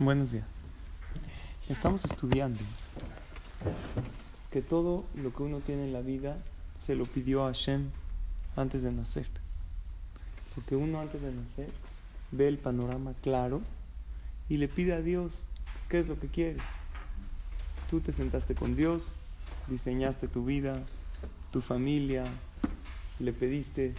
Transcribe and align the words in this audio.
Buenos 0.00 0.30
días. 0.30 0.70
Estamos 1.68 2.06
estudiando 2.06 2.58
que 4.50 4.62
todo 4.62 5.04
lo 5.14 5.34
que 5.34 5.42
uno 5.42 5.60
tiene 5.60 5.84
en 5.84 5.92
la 5.92 6.00
vida 6.00 6.38
se 6.78 6.94
lo 6.94 7.04
pidió 7.04 7.44
a 7.44 7.48
Hashem 7.48 7.90
antes 8.56 8.82
de 8.82 8.92
nacer. 8.92 9.26
Porque 10.54 10.74
uno 10.74 11.00
antes 11.00 11.20
de 11.20 11.30
nacer 11.30 11.68
ve 12.30 12.48
el 12.48 12.56
panorama 12.56 13.12
claro 13.20 13.60
y 14.48 14.56
le 14.56 14.68
pide 14.68 14.94
a 14.94 15.02
Dios 15.02 15.40
qué 15.90 15.98
es 15.98 16.08
lo 16.08 16.18
que 16.18 16.28
quiere. 16.28 16.60
Tú 17.90 18.00
te 18.00 18.12
sentaste 18.12 18.54
con 18.54 18.76
Dios, 18.76 19.16
diseñaste 19.68 20.28
tu 20.28 20.46
vida, 20.46 20.82
tu 21.52 21.60
familia, 21.60 22.24
le 23.18 23.34
pediste 23.34 23.92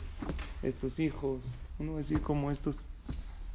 estos 0.64 1.00
hijos. 1.00 1.44
Uno 1.78 1.92
va 1.92 1.98
a 1.98 2.02
decir 2.02 2.22
como 2.22 2.50
estos 2.50 2.88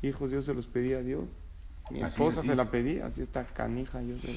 hijos 0.01 0.31
Dios 0.31 0.45
se 0.45 0.55
los 0.55 0.69
pedía 0.69 0.99
a 0.99 1.03
Dios. 1.03 1.43
Mi 1.91 2.01
esposa 2.03 2.43
se 2.43 2.57
la 2.57 2.69
pedía, 2.71 3.07
así 3.07 3.23
está 3.23 3.47
canija, 3.47 4.03
yo 4.03 4.19
sé. 4.19 4.35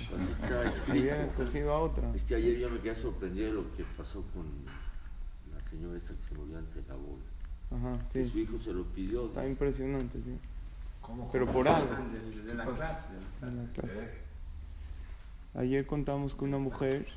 Había 0.88 1.24
escogido 1.26 1.74
a 1.74 1.80
otra. 1.80 2.14
Es 2.16 2.24
que 2.24 2.36
ayer 2.36 2.58
yo 2.60 2.70
me 2.70 2.80
quedé 2.80 2.96
sorprendido 2.96 3.48
de 3.48 3.54
lo 3.54 3.76
que 3.76 3.84
pasó 3.98 4.24
con 4.34 4.46
la 5.54 5.70
señora 5.70 5.98
esta 5.98 6.14
que 6.14 6.22
se 6.28 6.36
murió 6.36 6.60
antes 6.60 6.76
de 6.76 6.84
la 6.88 6.96
boda. 6.96 7.24
Ajá, 7.72 8.08
Que 8.12 8.24
sí. 8.24 8.30
su 8.32 8.40
hijo 8.40 8.58
se 8.60 8.72
lo 8.74 8.84
pidió. 8.86 9.28
Está 9.28 9.48
impresionante, 9.48 10.22
sí. 10.22 10.38
¿Cómo? 11.02 11.32
Pero 11.32 11.52
por 11.52 11.68
algo. 11.68 11.90
De, 12.12 12.42
de 12.44 12.54
la 12.54 12.66
clase. 12.66 13.08
En 13.42 13.58
la 13.58 13.72
clase. 13.74 14.12
Ayer 15.56 15.88
contamos 15.88 16.36
que 16.36 16.44
una 16.46 16.60
mujer, 16.60 17.08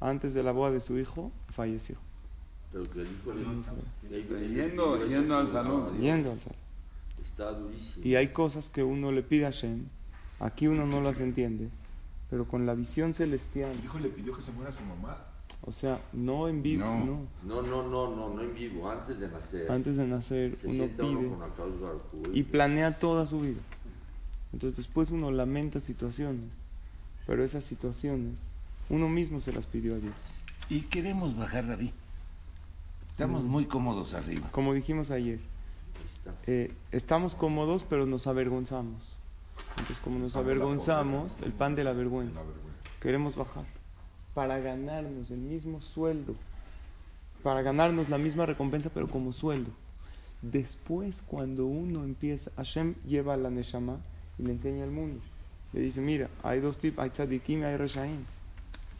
antes 0.00 0.34
de 0.34 0.42
la 0.44 0.52
boda 0.52 0.70
de 0.70 0.80
su 0.80 0.98
hijo, 0.98 1.32
falleció. 1.48 1.96
Pero 2.72 2.88
que 2.90 3.00
el 3.00 3.08
hijo 3.08 3.32
le 3.32 4.48
Yendo- 4.54 5.06
yendo 5.08 5.36
al 5.36 5.50
salón. 5.50 5.98
Yendo 5.98 6.30
al 6.32 6.40
salón. 6.40 6.58
Está 7.30 7.52
durísimo. 7.52 8.04
Y 8.06 8.16
hay 8.16 8.28
cosas 8.28 8.70
que 8.70 8.82
uno 8.82 9.12
le 9.12 9.22
pide 9.22 9.46
a 9.46 9.50
Shem, 9.50 9.84
aquí 10.40 10.66
uno 10.66 10.86
no 10.86 11.00
las 11.00 11.20
entiende, 11.20 11.68
pero 12.30 12.46
con 12.46 12.66
la 12.66 12.74
visión 12.74 13.14
celestial, 13.14 13.70
El 13.72 13.84
hijo 13.84 13.98
le 13.98 14.08
pidió 14.08 14.34
que 14.36 14.42
se 14.42 14.52
muera 14.52 14.72
su 14.72 14.82
mamá. 14.84 15.16
o 15.62 15.72
sea, 15.72 16.00
no 16.12 16.48
en 16.48 16.62
vivo, 16.62 16.84
No. 16.84 17.04
no. 17.04 17.26
No, 17.44 17.62
no, 17.62 17.88
no, 17.88 18.16
no, 18.16 18.34
no 18.34 18.42
en 18.42 18.54
vivo, 18.54 18.90
antes 18.90 19.18
de 19.20 19.28
nacer. 19.28 19.70
Antes 19.70 19.96
de 19.96 20.06
nacer, 20.06 20.58
se 20.60 20.66
uno 20.68 20.86
pide 20.86 21.30
y 22.38 22.42
planea 22.42 22.98
toda 22.98 23.26
su 23.26 23.40
vida. 23.40 23.60
Entonces 24.52 24.78
después 24.78 25.10
uno 25.10 25.30
lamenta 25.30 25.78
situaciones, 25.80 26.52
pero 27.26 27.44
esas 27.44 27.64
situaciones 27.64 28.38
uno 28.90 29.08
mismo 29.08 29.40
se 29.40 29.52
las 29.52 29.66
pidió 29.66 29.94
a 29.94 29.98
Dios. 29.98 30.14
Y 30.70 30.82
queremos 30.82 31.36
bajar, 31.36 31.66
Rabí. 31.66 31.92
Estamos 33.08 33.42
muy 33.44 33.66
cómodos 33.66 34.14
arriba. 34.14 34.48
Como 34.52 34.72
dijimos 34.74 35.10
ayer. 35.10 35.38
Eh, 36.46 36.72
estamos 36.92 37.34
cómodos, 37.34 37.84
pero 37.88 38.06
nos 38.06 38.26
avergonzamos. 38.26 39.18
Entonces, 39.70 39.98
como 40.00 40.18
nos 40.18 40.36
avergonzamos, 40.36 41.36
el 41.42 41.52
pan 41.52 41.74
de 41.74 41.84
la 41.84 41.92
vergüenza, 41.92 42.40
La 42.40 42.46
vergüenza. 42.46 42.90
queremos 43.00 43.36
bajar 43.36 43.64
para 44.34 44.58
ganarnos 44.58 45.30
el 45.30 45.38
mismo 45.38 45.80
sueldo, 45.80 46.34
para 47.42 47.62
ganarnos 47.62 48.08
la 48.08 48.18
misma 48.18 48.46
recompensa, 48.46 48.90
pero 48.92 49.08
como 49.08 49.32
sueldo. 49.32 49.70
Después, 50.42 51.22
cuando 51.26 51.66
uno 51.66 52.04
empieza, 52.04 52.50
Hashem 52.56 52.94
lleva 53.04 53.34
a 53.34 53.36
la 53.36 53.50
Neshama 53.50 53.98
y 54.38 54.42
le 54.44 54.52
enseña 54.52 54.84
al 54.84 54.90
mundo. 54.90 55.20
Le 55.72 55.80
dice, 55.80 56.00
mira, 56.00 56.28
hay 56.42 56.60
dos 56.60 56.78
tipos, 56.78 57.02
hay 57.02 57.10
tzadikim 57.10 57.60
y 57.60 57.64
hay 57.64 57.76
reshaim. 57.76 58.24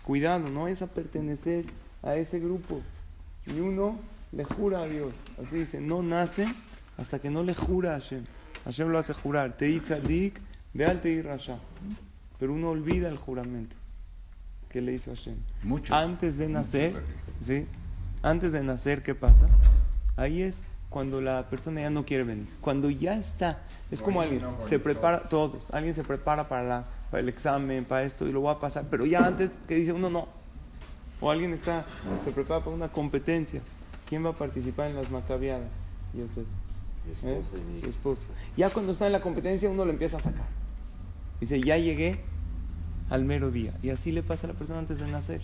Cuidado, 0.04 0.48
no 0.48 0.68
es 0.68 0.82
a 0.82 0.86
pertenecer 0.88 1.66
a 2.02 2.16
ese 2.16 2.40
grupo. 2.40 2.80
Y 3.46 3.60
uno 3.60 3.96
le 4.32 4.44
jura 4.44 4.80
a 4.80 4.86
Dios. 4.86 5.14
Así 5.42 5.56
dice, 5.56 5.80
no 5.80 6.02
nace 6.02 6.52
hasta 6.98 7.20
que 7.20 7.30
no 7.30 7.42
le 7.42 7.54
jura 7.54 7.90
a 7.90 7.94
Hashem. 7.94 8.24
Hashem 8.64 8.88
lo 8.88 8.98
hace 8.98 9.14
jurar. 9.14 9.56
Te 9.56 9.80
tzadik, 9.80 10.38
ve 10.74 10.84
al 10.84 11.00
te 11.00 11.22
rasha. 11.22 11.58
Pero 12.38 12.52
uno 12.52 12.70
olvida 12.70 13.08
el 13.08 13.16
juramento 13.16 13.76
que 14.68 14.82
le 14.82 14.92
hizo 14.92 15.10
Hashem. 15.12 15.36
Muchos. 15.62 15.96
Antes 15.96 16.36
de 16.36 16.48
nacer, 16.48 17.02
¿sí? 17.42 17.66
Antes 18.20 18.52
de 18.52 18.62
nacer, 18.62 19.02
¿qué 19.02 19.14
pasa? 19.14 19.48
Ahí 20.16 20.42
es 20.42 20.64
cuando 20.90 21.20
la 21.20 21.48
persona 21.48 21.80
ya 21.80 21.90
no 21.90 22.04
quiere 22.04 22.24
venir. 22.24 22.48
Cuando 22.60 22.90
ya 22.90 23.16
está, 23.16 23.62
es 23.90 24.02
como 24.02 24.20
alguien 24.20 24.42
se 24.66 24.78
prepara, 24.78 25.28
todos, 25.28 25.64
alguien 25.72 25.94
se 25.94 26.02
prepara 26.02 26.48
para, 26.48 26.64
la, 26.64 26.84
para 27.10 27.20
el 27.20 27.28
examen, 27.28 27.84
para 27.84 28.02
esto 28.02 28.26
y 28.26 28.32
lo 28.32 28.42
va 28.42 28.52
a 28.52 28.60
pasar, 28.60 28.86
pero 28.90 29.06
ya 29.06 29.24
antes 29.24 29.60
que 29.68 29.76
dice 29.76 29.92
uno 29.92 30.10
no. 30.10 30.28
O 31.20 31.30
alguien 31.30 31.52
está, 31.52 31.84
se 32.24 32.30
prepara 32.30 32.60
para 32.60 32.74
una 32.74 32.88
competencia. 32.88 33.60
¿Quién 34.08 34.24
va 34.24 34.30
a 34.30 34.34
participar 34.34 34.88
en 34.88 34.96
las 34.96 35.10
macabiadas? 35.10 35.70
Yosef. 36.14 36.46
¿Eh? 37.22 37.42
esposo. 37.88 38.28
Ya 38.56 38.70
cuando 38.70 38.92
está 38.92 39.06
en 39.06 39.12
la 39.12 39.20
competencia 39.20 39.70
uno 39.70 39.84
lo 39.84 39.90
empieza 39.90 40.18
a 40.18 40.20
sacar. 40.20 40.46
Dice, 41.40 41.60
ya 41.60 41.76
llegué 41.76 42.20
al 43.10 43.24
mero 43.24 43.50
día. 43.50 43.74
Y 43.82 43.90
así 43.90 44.12
le 44.12 44.22
pasa 44.22 44.46
a 44.46 44.52
la 44.52 44.56
persona 44.56 44.80
antes 44.80 44.98
de 44.98 45.06
nacer. 45.08 45.42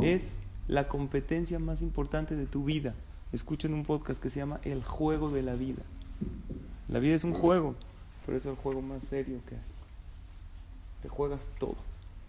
Es 0.00 0.38
la 0.68 0.88
competencia 0.88 1.58
más 1.58 1.82
importante 1.82 2.36
de 2.36 2.46
tu 2.46 2.64
vida. 2.64 2.94
Escuchen 3.32 3.74
un 3.74 3.84
podcast 3.84 4.22
que 4.22 4.30
se 4.30 4.40
llama 4.40 4.60
El 4.62 4.84
juego 4.84 5.30
de 5.30 5.42
la 5.42 5.54
vida. 5.54 5.82
La 6.88 6.98
vida 6.98 7.14
es 7.14 7.24
un 7.24 7.34
juego, 7.34 7.74
pero 8.24 8.36
es 8.36 8.46
el 8.46 8.56
juego 8.56 8.82
más 8.82 9.04
serio 9.04 9.40
que 9.48 9.56
hay. 9.56 9.60
Te 11.02 11.08
juegas 11.08 11.50
todo. 11.58 11.76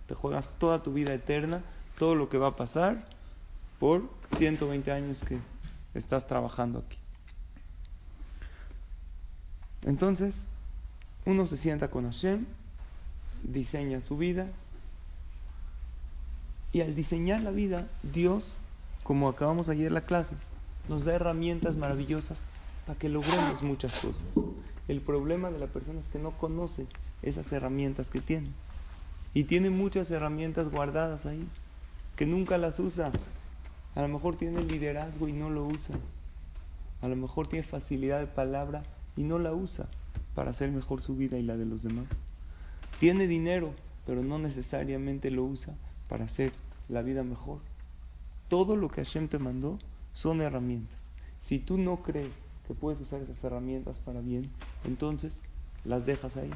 Te 0.07 0.15
juegas 0.15 0.53
toda 0.57 0.83
tu 0.83 0.93
vida 0.93 1.13
eterna, 1.13 1.61
todo 1.97 2.15
lo 2.15 2.29
que 2.29 2.37
va 2.37 2.47
a 2.47 2.55
pasar 2.55 3.05
por 3.79 4.09
120 4.37 4.91
años 4.91 5.23
que 5.23 5.39
estás 5.93 6.27
trabajando 6.27 6.79
aquí. 6.79 6.97
Entonces, 9.85 10.47
uno 11.25 11.45
se 11.45 11.57
sienta 11.57 11.89
con 11.89 12.05
Hashem, 12.05 12.45
diseña 13.43 14.01
su 14.01 14.17
vida, 14.17 14.47
y 16.73 16.81
al 16.81 16.95
diseñar 16.95 17.41
la 17.41 17.51
vida, 17.51 17.87
Dios, 18.03 18.57
como 19.03 19.29
acabamos 19.29 19.69
ayer 19.69 19.91
la 19.91 20.05
clase, 20.05 20.35
nos 20.89 21.05
da 21.05 21.13
herramientas 21.13 21.77
maravillosas 21.77 22.45
para 22.85 22.97
que 22.99 23.09
logremos 23.09 23.63
muchas 23.63 23.95
cosas. 23.99 24.35
El 24.87 25.01
problema 25.01 25.51
de 25.51 25.59
la 25.59 25.67
persona 25.67 25.99
es 25.99 26.09
que 26.09 26.19
no 26.19 26.31
conoce 26.31 26.87
esas 27.21 27.51
herramientas 27.51 28.09
que 28.09 28.21
tiene. 28.21 28.49
Y 29.33 29.45
tiene 29.45 29.69
muchas 29.69 30.09
herramientas 30.11 30.69
guardadas 30.69 31.25
ahí, 31.25 31.47
que 32.15 32.25
nunca 32.25 32.57
las 32.57 32.79
usa. 32.79 33.11
A 33.93 34.01
lo 34.01 34.07
mejor 34.07 34.35
tiene 34.35 34.61
liderazgo 34.63 35.27
y 35.27 35.33
no 35.33 35.49
lo 35.49 35.65
usa. 35.65 35.95
A 37.01 37.07
lo 37.07 37.15
mejor 37.15 37.47
tiene 37.47 37.63
facilidad 37.63 38.19
de 38.19 38.27
palabra 38.27 38.83
y 39.15 39.23
no 39.23 39.39
la 39.39 39.53
usa 39.53 39.87
para 40.33 40.51
hacer 40.51 40.71
mejor 40.71 41.01
su 41.01 41.15
vida 41.15 41.37
y 41.37 41.43
la 41.43 41.57
de 41.57 41.65
los 41.65 41.83
demás. 41.83 42.19
Tiene 42.99 43.27
dinero, 43.27 43.73
pero 44.05 44.23
no 44.23 44.39
necesariamente 44.39 45.31
lo 45.31 45.43
usa 45.43 45.75
para 46.07 46.25
hacer 46.25 46.53
la 46.89 47.01
vida 47.01 47.23
mejor. 47.23 47.59
Todo 48.47 48.75
lo 48.75 48.89
que 48.89 49.03
Hashem 49.03 49.27
te 49.27 49.39
mandó 49.39 49.79
son 50.13 50.41
herramientas. 50.41 50.97
Si 51.39 51.59
tú 51.59 51.77
no 51.77 52.03
crees 52.03 52.31
que 52.67 52.73
puedes 52.73 52.99
usar 52.99 53.21
esas 53.21 53.43
herramientas 53.43 53.99
para 53.99 54.21
bien, 54.21 54.49
entonces 54.83 55.41
las 55.83 56.05
dejas 56.05 56.37
ahí. 56.37 56.51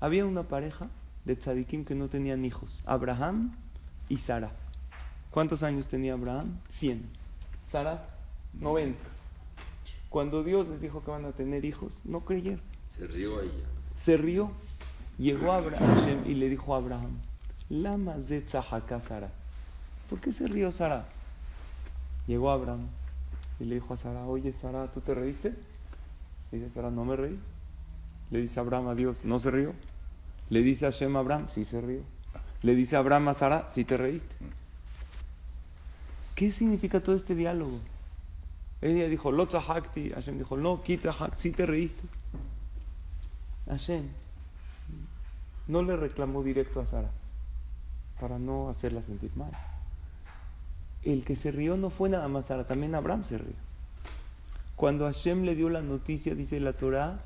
Había 0.00 0.26
una 0.26 0.42
pareja 0.44 0.88
de 1.24 1.36
tzadikim 1.36 1.84
que 1.84 1.94
no 1.94 2.08
tenían 2.08 2.44
hijos, 2.44 2.82
Abraham 2.86 3.54
y 4.08 4.18
Sara. 4.18 4.52
¿Cuántos 5.30 5.62
años 5.62 5.88
tenía 5.88 6.14
Abraham? 6.14 6.58
100. 6.68 7.02
Sara, 7.68 8.06
90. 8.54 9.13
Cuando 10.14 10.44
Dios 10.44 10.68
les 10.68 10.80
dijo 10.80 11.02
que 11.02 11.10
van 11.10 11.24
a 11.24 11.32
tener 11.32 11.64
hijos, 11.64 11.98
no 12.04 12.20
creyeron. 12.20 12.60
Se 12.96 13.04
rió 13.04 13.40
ella. 13.40 13.64
Se 13.96 14.16
rió. 14.16 14.52
Llegó 15.18 15.50
a 15.50 15.56
Abraham 15.56 15.92
Hashem 15.92 16.30
y 16.30 16.36
le 16.36 16.48
dijo 16.48 16.72
a 16.72 16.76
Abraham, 16.76 17.18
Lama 17.68 18.14
Sara. 18.20 19.32
¿Por 20.08 20.20
qué 20.20 20.30
se 20.30 20.46
rió 20.46 20.70
Sara? 20.70 21.08
Llegó 22.28 22.52
Abraham 22.52 22.86
y 23.58 23.64
le 23.64 23.74
dijo 23.74 23.92
a 23.92 23.96
Sara, 23.96 24.24
oye 24.26 24.52
Sara, 24.52 24.86
¿tú 24.92 25.00
te 25.00 25.14
reíste? 25.14 25.52
Le 26.52 26.58
dice 26.58 26.70
Sara, 26.70 26.92
no 26.92 27.04
me 27.04 27.16
reí. 27.16 27.36
Le 28.30 28.40
dice 28.40 28.60
Abraham 28.60 28.86
a 28.86 28.94
Dios, 28.94 29.16
¿no 29.24 29.40
se 29.40 29.50
rió? 29.50 29.72
Le 30.48 30.60
dice 30.62 30.84
Hashem 30.84 31.16
a 31.16 31.18
Abraham, 31.18 31.48
sí 31.48 31.64
se 31.64 31.80
rió. 31.80 32.02
Le 32.62 32.76
dice 32.76 32.94
Abraham 32.94 33.30
a 33.30 33.34
Sara, 33.34 33.66
sí 33.66 33.84
te 33.84 33.96
reíste. 33.96 34.36
¿Qué 36.36 36.52
significa 36.52 37.02
todo 37.02 37.16
este 37.16 37.34
diálogo? 37.34 37.80
Ella 38.80 39.08
dijo, 39.08 39.32
lo 39.32 39.46
tzahakti. 39.46 40.10
Hashem 40.10 40.38
dijo, 40.38 40.56
no, 40.56 40.82
ki 40.82 40.98
tzahak, 40.98 41.34
sí 41.34 41.52
te 41.52 41.66
reíste. 41.66 42.06
Hashem 43.66 44.08
no 45.66 45.82
le 45.82 45.96
reclamó 45.96 46.42
directo 46.42 46.80
a 46.80 46.86
Sara 46.86 47.10
para 48.20 48.38
no 48.38 48.68
hacerla 48.68 49.02
sentir 49.02 49.30
mal. 49.36 49.52
El 51.02 51.24
que 51.24 51.36
se 51.36 51.50
rió 51.50 51.76
no 51.76 51.90
fue 51.90 52.08
nada 52.08 52.28
más 52.28 52.46
Sara, 52.46 52.66
también 52.66 52.94
Abraham 52.94 53.24
se 53.24 53.38
rió. 53.38 53.54
Cuando 54.76 55.04
Hashem 55.06 55.42
le 55.42 55.54
dio 55.54 55.68
la 55.68 55.82
noticia, 55.82 56.34
dice 56.34 56.58
la 56.60 56.72
Torah, 56.72 57.20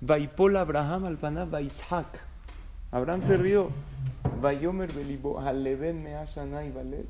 Vaipol 0.00 0.56
Abraham 0.56 1.04
al 1.04 1.16
paná 1.16 1.44
Vaitzhak. 1.44 2.26
Abraham 2.90 3.22
se 3.22 3.36
rió. 3.36 3.70
Vayomer 4.40 4.92
belibo 4.92 5.40
haleben 5.40 6.02
meashana 6.02 6.64
y 6.64 6.72
valer. 6.72 7.06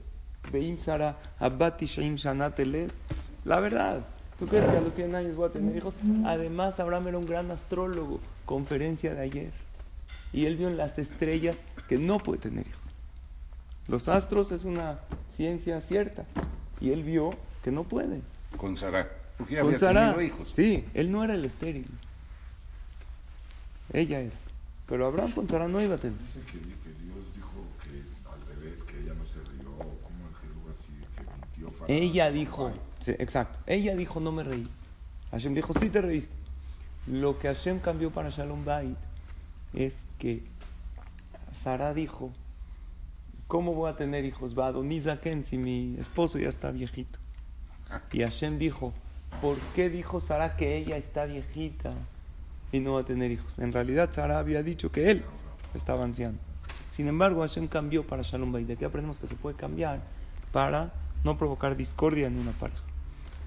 La 3.45 3.61
verdad, 3.61 4.05
¿Tú 4.39 4.47
crees 4.49 4.65
que 4.69 4.77
a 4.77 4.81
los 4.81 4.93
100 4.95 5.15
años 5.15 5.37
voy 5.37 5.49
a 5.49 5.53
tener 5.53 5.77
hijos? 5.77 5.97
Además, 6.25 6.81
Abraham 6.81 7.09
era 7.09 7.19
un 7.19 7.27
gran 7.27 7.51
astrólogo, 7.53 8.19
conferencia 8.45 9.15
de 9.15 9.21
ayer. 9.21 9.53
Y 10.33 10.47
él 10.47 10.57
vio 10.57 10.69
en 10.69 10.77
las 10.77 10.99
estrellas 10.99 11.59
que 11.89 11.99
no 11.99 12.19
puede 12.19 12.41
tener 12.41 12.67
hijos. 12.67 12.81
Los 13.89 14.09
astros 14.09 14.51
es 14.51 14.65
una 14.65 14.99
ciencia 15.31 15.81
cierta. 15.81 16.25
Y 16.81 16.91
él 16.91 17.05
vio 17.05 17.31
que 17.63 17.71
no 17.71 17.85
puede. 17.85 18.21
Con 18.57 18.77
Sara. 18.77 19.09
Porque 19.39 19.57
Con 19.59 19.67
había 19.67 19.79
Sara, 19.79 20.15
tenido 20.15 20.23
hijos. 20.23 20.53
sí, 20.57 20.85
él 20.95 21.11
no 21.13 21.23
era 21.23 21.35
el 21.35 21.45
estéril. 21.45 21.87
Ella 23.93 24.21
era. 24.21 24.35
Pero 24.89 25.07
Abraham 25.07 25.33
con 25.33 25.49
Sara 25.49 25.69
no 25.69 25.81
iba 25.81 25.95
a 25.95 25.99
tener. 25.99 26.19
Dice 26.19 26.41
que, 26.47 26.59
que 26.59 26.91
Dios 27.05 27.33
dijo 27.35 27.51
que 27.85 28.03
al 28.29 28.57
revés, 28.57 28.83
que 28.83 28.99
ella 29.01 29.15
no 29.15 29.25
se 29.27 29.39
rió, 29.41 29.71
como 29.77 30.29
el 30.29 30.35
que 30.41 30.47
luego 30.49 30.71
así, 30.71 30.93
que 31.15 31.23
mintió 31.23 31.69
para... 31.69 31.72
Ella 31.89 32.31
dijo, 32.31 32.73
sí, 32.99 33.13
exacto, 33.19 33.59
ella 33.67 33.95
dijo 33.95 34.21
no 34.21 34.33
me 34.33 34.45
reí. 34.45 34.69
Hashem 35.31 35.55
dijo, 35.55 35.73
sí 35.79 35.89
te 35.89 36.01
reíste. 36.01 36.37
Lo 37.07 37.39
que 37.39 37.49
Hashem 37.49 37.81
cambió 37.81 38.13
para 38.13 38.29
Shalom 38.29 38.65
Bait 38.65 38.99
es 39.73 40.07
que 40.19 40.45
Sara 41.51 41.95
dijo, 41.95 42.31
¿cómo 43.49 43.75
voy 43.75 43.91
a 43.91 43.97
tener 43.97 44.25
hijos? 44.25 44.57
Va, 44.59 44.73
Ken 45.21 45.43
si 45.43 45.59
mi 45.59 45.97
esposo 45.99 46.39
ya 46.39 46.49
está 46.49 46.71
viejito. 46.71 47.19
Y 48.13 48.23
Hashem 48.23 48.59
dijo, 48.59 48.93
¿por 49.41 49.59
qué 49.75 49.91
dijo 49.91 50.21
Sara 50.21 50.57
que 50.57 50.77
ella 50.77 50.97
está 50.97 51.25
viejita 51.25 51.93
y 52.71 52.81
no 52.81 52.95
va 52.95 53.01
a 53.01 53.05
tener 53.05 53.31
hijos? 53.31 53.59
En 53.59 53.73
realidad 53.73 54.11
Sara 54.13 54.39
había 54.39 54.63
dicho 54.63 54.93
que 54.93 55.11
él 55.11 55.25
estaba 55.75 56.05
anciano. 56.05 56.39
Sin 56.91 57.09
embargo, 57.09 57.41
Hashem 57.41 57.69
cambió 57.69 58.07
para 58.07 58.23
Shalom 58.23 58.53
Bait. 58.53 58.67
De 58.67 58.75
aquí 58.75 58.85
aprendemos 58.85 59.19
que 59.19 59.27
se 59.27 59.35
puede 59.35 59.57
cambiar 59.57 60.01
para 60.53 60.93
no 61.25 61.37
provocar 61.39 61.77
discordia 61.77 62.27
en 62.27 62.39
una 62.39 62.53
pareja. 62.53 62.83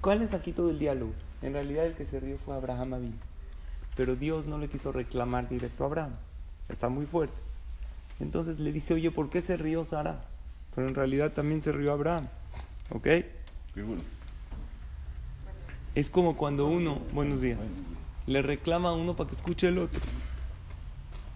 ¿Cuál 0.00 0.22
es 0.22 0.34
aquí 0.34 0.52
todo 0.52 0.70
el 0.70 0.78
diálogo? 0.78 1.12
En 1.42 1.52
realidad 1.52 1.86
el 1.86 1.94
que 1.94 2.06
se 2.06 2.20
rió 2.20 2.38
fue 2.38 2.54
Abraham 2.54 2.94
Avinu. 2.94 3.16
Pero 3.96 4.16
Dios 4.16 4.46
no 4.46 4.58
le 4.58 4.68
quiso 4.68 4.92
reclamar 4.92 5.48
directo 5.48 5.84
a 5.84 5.86
Abraham. 5.86 6.12
Está 6.68 6.88
muy 6.88 7.06
fuerte. 7.06 7.36
Entonces 8.20 8.60
le 8.60 8.72
dice, 8.72 8.94
oye, 8.94 9.10
¿por 9.10 9.30
qué 9.30 9.40
se 9.40 9.56
rió 9.56 9.84
Sara? 9.84 10.24
Pero 10.74 10.88
en 10.88 10.94
realidad 10.94 11.32
también 11.32 11.62
se 11.62 11.72
rió 11.72 11.92
Abraham. 11.92 12.28
¿Ok? 12.90 13.02
Qué 13.04 13.82
bueno. 13.82 14.02
Es 15.94 16.10
como 16.10 16.36
cuando 16.36 16.66
uno, 16.66 16.98
buenos 17.12 17.40
días, 17.40 17.58
le 18.26 18.42
reclama 18.42 18.90
a 18.90 18.92
uno 18.92 19.16
para 19.16 19.30
que 19.30 19.36
escuche 19.36 19.68
el 19.68 19.78
otro. 19.78 20.00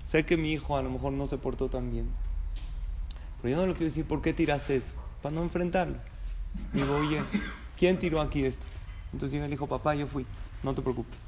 Sé 0.06 0.26
que 0.26 0.36
mi 0.36 0.52
hijo 0.52 0.76
a 0.76 0.82
lo 0.82 0.90
mejor 0.90 1.12
no 1.12 1.26
se 1.26 1.38
portó 1.38 1.68
tan 1.68 1.90
bien. 1.90 2.10
Pero 3.40 3.56
yo 3.56 3.60
no 3.60 3.66
le 3.68 3.72
quiero 3.72 3.86
decir, 3.86 4.04
¿por 4.04 4.20
qué 4.20 4.34
tiraste 4.34 4.76
eso? 4.76 4.94
Para 5.22 5.34
no 5.34 5.42
enfrentarlo. 5.42 5.96
Digo, 6.72 6.96
oye, 6.96 7.22
¿quién 7.78 7.98
tiró 7.98 8.20
aquí 8.20 8.44
esto? 8.44 8.66
Entonces 9.12 9.32
llega 9.32 9.46
el 9.46 9.52
hijo, 9.52 9.66
papá, 9.66 9.94
yo 9.94 10.06
fui. 10.06 10.26
No 10.62 10.74
te 10.74 10.82
preocupes. 10.82 11.18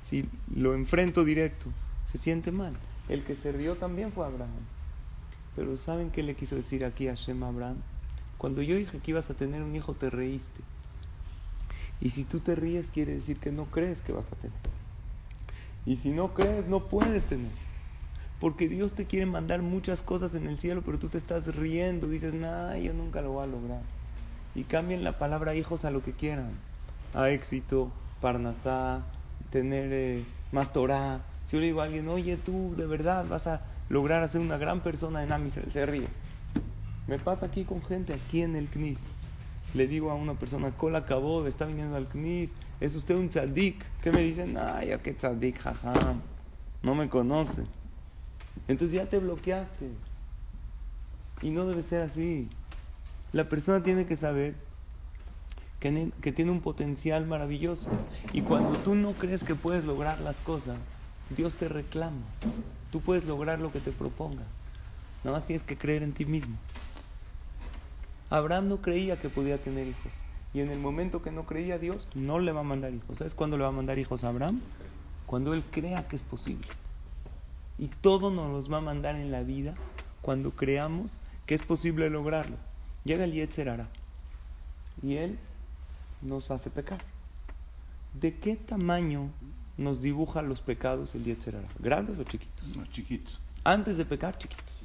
Si 0.00 0.28
lo 0.54 0.74
enfrento 0.74 1.24
directo, 1.24 1.66
se 2.04 2.18
siente 2.18 2.50
mal. 2.52 2.74
El 3.08 3.22
que 3.24 3.34
se 3.34 3.52
rió 3.52 3.76
también 3.76 4.12
fue 4.12 4.26
Abraham. 4.26 4.50
Pero 5.56 5.76
¿saben 5.76 6.10
qué 6.10 6.22
le 6.22 6.34
quiso 6.34 6.56
decir 6.56 6.84
aquí 6.84 7.08
a 7.08 7.14
Shem 7.14 7.42
Abraham? 7.42 7.76
Cuando 8.38 8.62
yo 8.62 8.76
dije 8.76 8.98
que 8.98 9.10
ibas 9.10 9.28
a 9.30 9.34
tener 9.34 9.62
un 9.62 9.74
hijo, 9.74 9.94
te 9.94 10.08
reíste. 10.08 10.62
Y 12.00 12.10
si 12.10 12.24
tú 12.24 12.40
te 12.40 12.54
ríes, 12.54 12.90
quiere 12.90 13.14
decir 13.14 13.38
que 13.38 13.52
no 13.52 13.66
crees 13.66 14.00
que 14.00 14.12
vas 14.12 14.32
a 14.32 14.36
tener. 14.36 14.56
Y 15.84 15.96
si 15.96 16.12
no 16.12 16.32
crees, 16.32 16.66
no 16.66 16.88
puedes 16.88 17.26
tener. 17.26 17.50
Porque 18.38 18.68
Dios 18.68 18.94
te 18.94 19.04
quiere 19.04 19.26
mandar 19.26 19.60
muchas 19.60 20.02
cosas 20.02 20.34
en 20.34 20.46
el 20.46 20.58
cielo, 20.58 20.82
pero 20.84 20.98
tú 20.98 21.08
te 21.08 21.18
estás 21.18 21.54
riendo. 21.56 22.08
Dices, 22.08 22.32
nah, 22.32 22.74
yo 22.76 22.94
nunca 22.94 23.20
lo 23.20 23.32
voy 23.32 23.44
a 23.44 23.46
lograr. 23.46 23.82
Y 24.54 24.64
cambien 24.64 25.04
la 25.04 25.18
palabra 25.18 25.54
hijos 25.54 25.84
a 25.84 25.90
lo 25.90 26.02
que 26.02 26.12
quieran. 26.12 26.50
A 27.14 27.30
éxito, 27.30 27.90
parnasá, 28.20 29.02
tener 29.50 29.92
eh, 29.92 30.24
más 30.52 30.72
Torah. 30.72 31.20
Si 31.46 31.56
yo 31.56 31.60
le 31.60 31.66
digo 31.66 31.80
a 31.80 31.84
alguien, 31.84 32.08
oye, 32.08 32.36
tú 32.36 32.74
de 32.76 32.86
verdad 32.86 33.26
vas 33.28 33.46
a 33.46 33.62
lograr 33.88 34.22
hacer 34.22 34.40
una 34.40 34.56
gran 34.56 34.80
persona 34.80 35.22
en 35.22 35.32
Amisrael, 35.32 35.70
se 35.70 35.86
ríe. 35.86 36.08
Me 37.06 37.18
pasa 37.18 37.46
aquí 37.46 37.64
con 37.64 37.82
gente, 37.82 38.14
aquí 38.14 38.42
en 38.42 38.56
el 38.56 38.68
CNIS. 38.68 39.00
Le 39.74 39.86
digo 39.86 40.10
a 40.10 40.14
una 40.14 40.34
persona, 40.34 40.70
Cola 40.72 40.98
acabó, 40.98 41.46
está 41.46 41.64
viniendo 41.64 41.96
al 41.96 42.08
CNIS, 42.08 42.52
¿es 42.80 42.94
usted 42.94 43.16
un 43.16 43.28
tzadik? 43.28 43.84
¿Qué 44.00 44.12
me 44.12 44.20
dicen? 44.20 44.56
Ay, 44.56 44.88
ya 44.88 44.98
qué 44.98 45.12
tzadik, 45.12 45.58
jaja, 45.58 45.92
no 46.82 46.94
me 46.94 47.08
conoce. 47.08 47.64
Entonces 48.68 48.96
ya 48.96 49.06
te 49.06 49.18
bloqueaste. 49.18 49.90
Y 51.42 51.50
no 51.50 51.66
debe 51.66 51.82
ser 51.82 52.02
así. 52.02 52.48
La 53.32 53.48
persona 53.48 53.82
tiene 53.82 54.06
que 54.06 54.16
saber 54.16 54.54
que, 55.78 55.90
ne- 55.92 56.12
que 56.20 56.32
tiene 56.32 56.50
un 56.50 56.60
potencial 56.60 57.26
maravilloso. 57.26 57.90
Y 58.32 58.42
cuando 58.42 58.72
tú 58.78 58.94
no 58.94 59.12
crees 59.12 59.44
que 59.44 59.54
puedes 59.54 59.84
lograr 59.84 60.20
las 60.20 60.40
cosas, 60.40 60.78
Dios 61.36 61.54
te 61.54 61.68
reclama. 61.68 62.22
Tú 62.90 63.00
puedes 63.00 63.24
lograr 63.24 63.60
lo 63.60 63.70
que 63.70 63.78
te 63.80 63.92
propongas. 63.92 64.46
Nada 65.22 65.36
más 65.36 65.46
tienes 65.46 65.62
que 65.64 65.76
creer 65.78 66.02
en 66.02 66.12
ti 66.12 66.24
mismo. 66.24 66.56
Abraham 68.30 68.68
no 68.68 68.78
creía 68.82 69.20
que 69.20 69.28
podía 69.28 69.58
tener 69.58 69.86
hijos. 69.86 70.12
Y 70.52 70.60
en 70.60 70.70
el 70.70 70.80
momento 70.80 71.22
que 71.22 71.30
no 71.30 71.46
creía 71.46 71.78
Dios, 71.78 72.08
no 72.14 72.40
le 72.40 72.50
va 72.52 72.60
a 72.60 72.64
mandar 72.64 72.92
hijos. 72.92 73.18
¿Sabes 73.18 73.34
cuándo 73.34 73.56
le 73.56 73.62
va 73.62 73.68
a 73.68 73.72
mandar 73.72 73.98
hijos 73.98 74.24
a 74.24 74.28
Abraham? 74.28 74.60
Cuando 75.26 75.54
él 75.54 75.62
crea 75.70 76.08
que 76.08 76.16
es 76.16 76.22
posible. 76.22 76.66
Y 77.78 77.88
todo 77.88 78.30
nos 78.32 78.50
los 78.50 78.72
va 78.72 78.78
a 78.78 78.82
mandar 78.82 79.14
en 79.16 79.30
la 79.30 79.42
vida 79.42 79.74
cuando 80.22 80.50
creamos 80.50 81.18
que 81.46 81.54
es 81.54 81.62
posible 81.62 82.10
lograrlo. 82.10 82.56
Llega 83.04 83.24
el 83.24 83.32
Yetzer 83.32 83.68
Hara 83.68 83.88
y 85.02 85.16
él 85.16 85.38
nos 86.22 86.50
hace 86.50 86.70
pecar. 86.70 87.00
¿De 88.12 88.38
qué 88.38 88.56
tamaño 88.56 89.30
nos 89.78 90.00
dibuja 90.00 90.42
los 90.42 90.60
pecados 90.60 91.14
el 91.14 91.24
Yetzer 91.24 91.56
Hara? 91.56 91.68
¿Grandes 91.78 92.18
o 92.18 92.24
chiquitos? 92.24 92.76
Unos 92.76 92.90
chiquitos. 92.90 93.40
Antes 93.64 93.96
de 93.96 94.04
pecar, 94.04 94.36
chiquitos. 94.36 94.80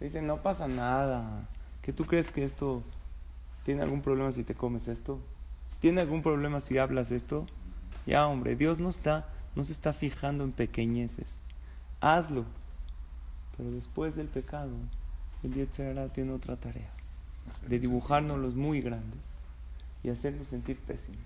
Dicen, 0.00 0.26
no 0.26 0.42
pasa 0.42 0.66
nada. 0.66 1.48
¿Que 1.82 1.92
tú 1.92 2.04
crees 2.04 2.30
que 2.30 2.44
esto 2.44 2.82
tiene 3.64 3.82
algún 3.82 4.02
problema 4.02 4.32
si 4.32 4.42
te 4.42 4.54
comes 4.54 4.88
esto? 4.88 5.20
¿Tiene 5.80 6.00
algún 6.00 6.22
problema 6.22 6.60
si 6.60 6.78
hablas 6.78 7.10
esto? 7.12 7.46
Ya, 8.06 8.26
hombre, 8.26 8.56
Dios 8.56 8.80
no 8.80 8.88
está, 8.88 9.28
no 9.54 9.62
se 9.62 9.72
está 9.72 9.92
fijando 9.92 10.42
en 10.42 10.52
pequeñeces. 10.52 11.40
Hazlo. 12.00 12.44
Pero 13.56 13.70
después 13.70 14.16
del 14.16 14.26
pecado, 14.26 14.72
el 15.44 15.54
Yetzer 15.54 15.90
Hara 15.90 16.12
tiene 16.12 16.32
otra 16.32 16.56
tarea. 16.56 16.90
De 17.68 17.78
dibujarnos 17.78 18.38
los 18.38 18.54
muy 18.54 18.80
grandes 18.80 19.38
y 20.02 20.10
hacernos 20.10 20.48
sentir 20.48 20.78
pésimos. 20.78 21.20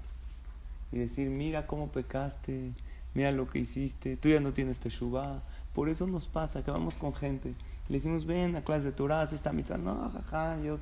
Y 0.92 0.98
decir, 0.98 1.30
mira 1.30 1.66
cómo 1.66 1.88
pecaste, 1.88 2.72
mira 3.14 3.32
lo 3.32 3.48
que 3.48 3.58
hiciste, 3.58 4.16
tú 4.16 4.28
ya 4.28 4.40
no 4.40 4.52
tienes 4.52 4.78
teshuva. 4.78 5.42
Por 5.74 5.88
eso 5.88 6.06
nos 6.06 6.26
pasa 6.26 6.64
que 6.64 6.70
vamos 6.70 6.96
con 6.96 7.14
gente 7.14 7.54
y 7.88 7.92
le 7.92 7.98
decimos, 7.98 8.26
ven 8.26 8.56
a 8.56 8.62
clase 8.62 8.86
de 8.86 8.92
Torah, 8.92 9.22
haz 9.22 9.32
esta 9.32 9.52
mitzvah. 9.52 9.78
No, 9.78 10.10
jaja, 10.10 10.60
yo 10.62 10.76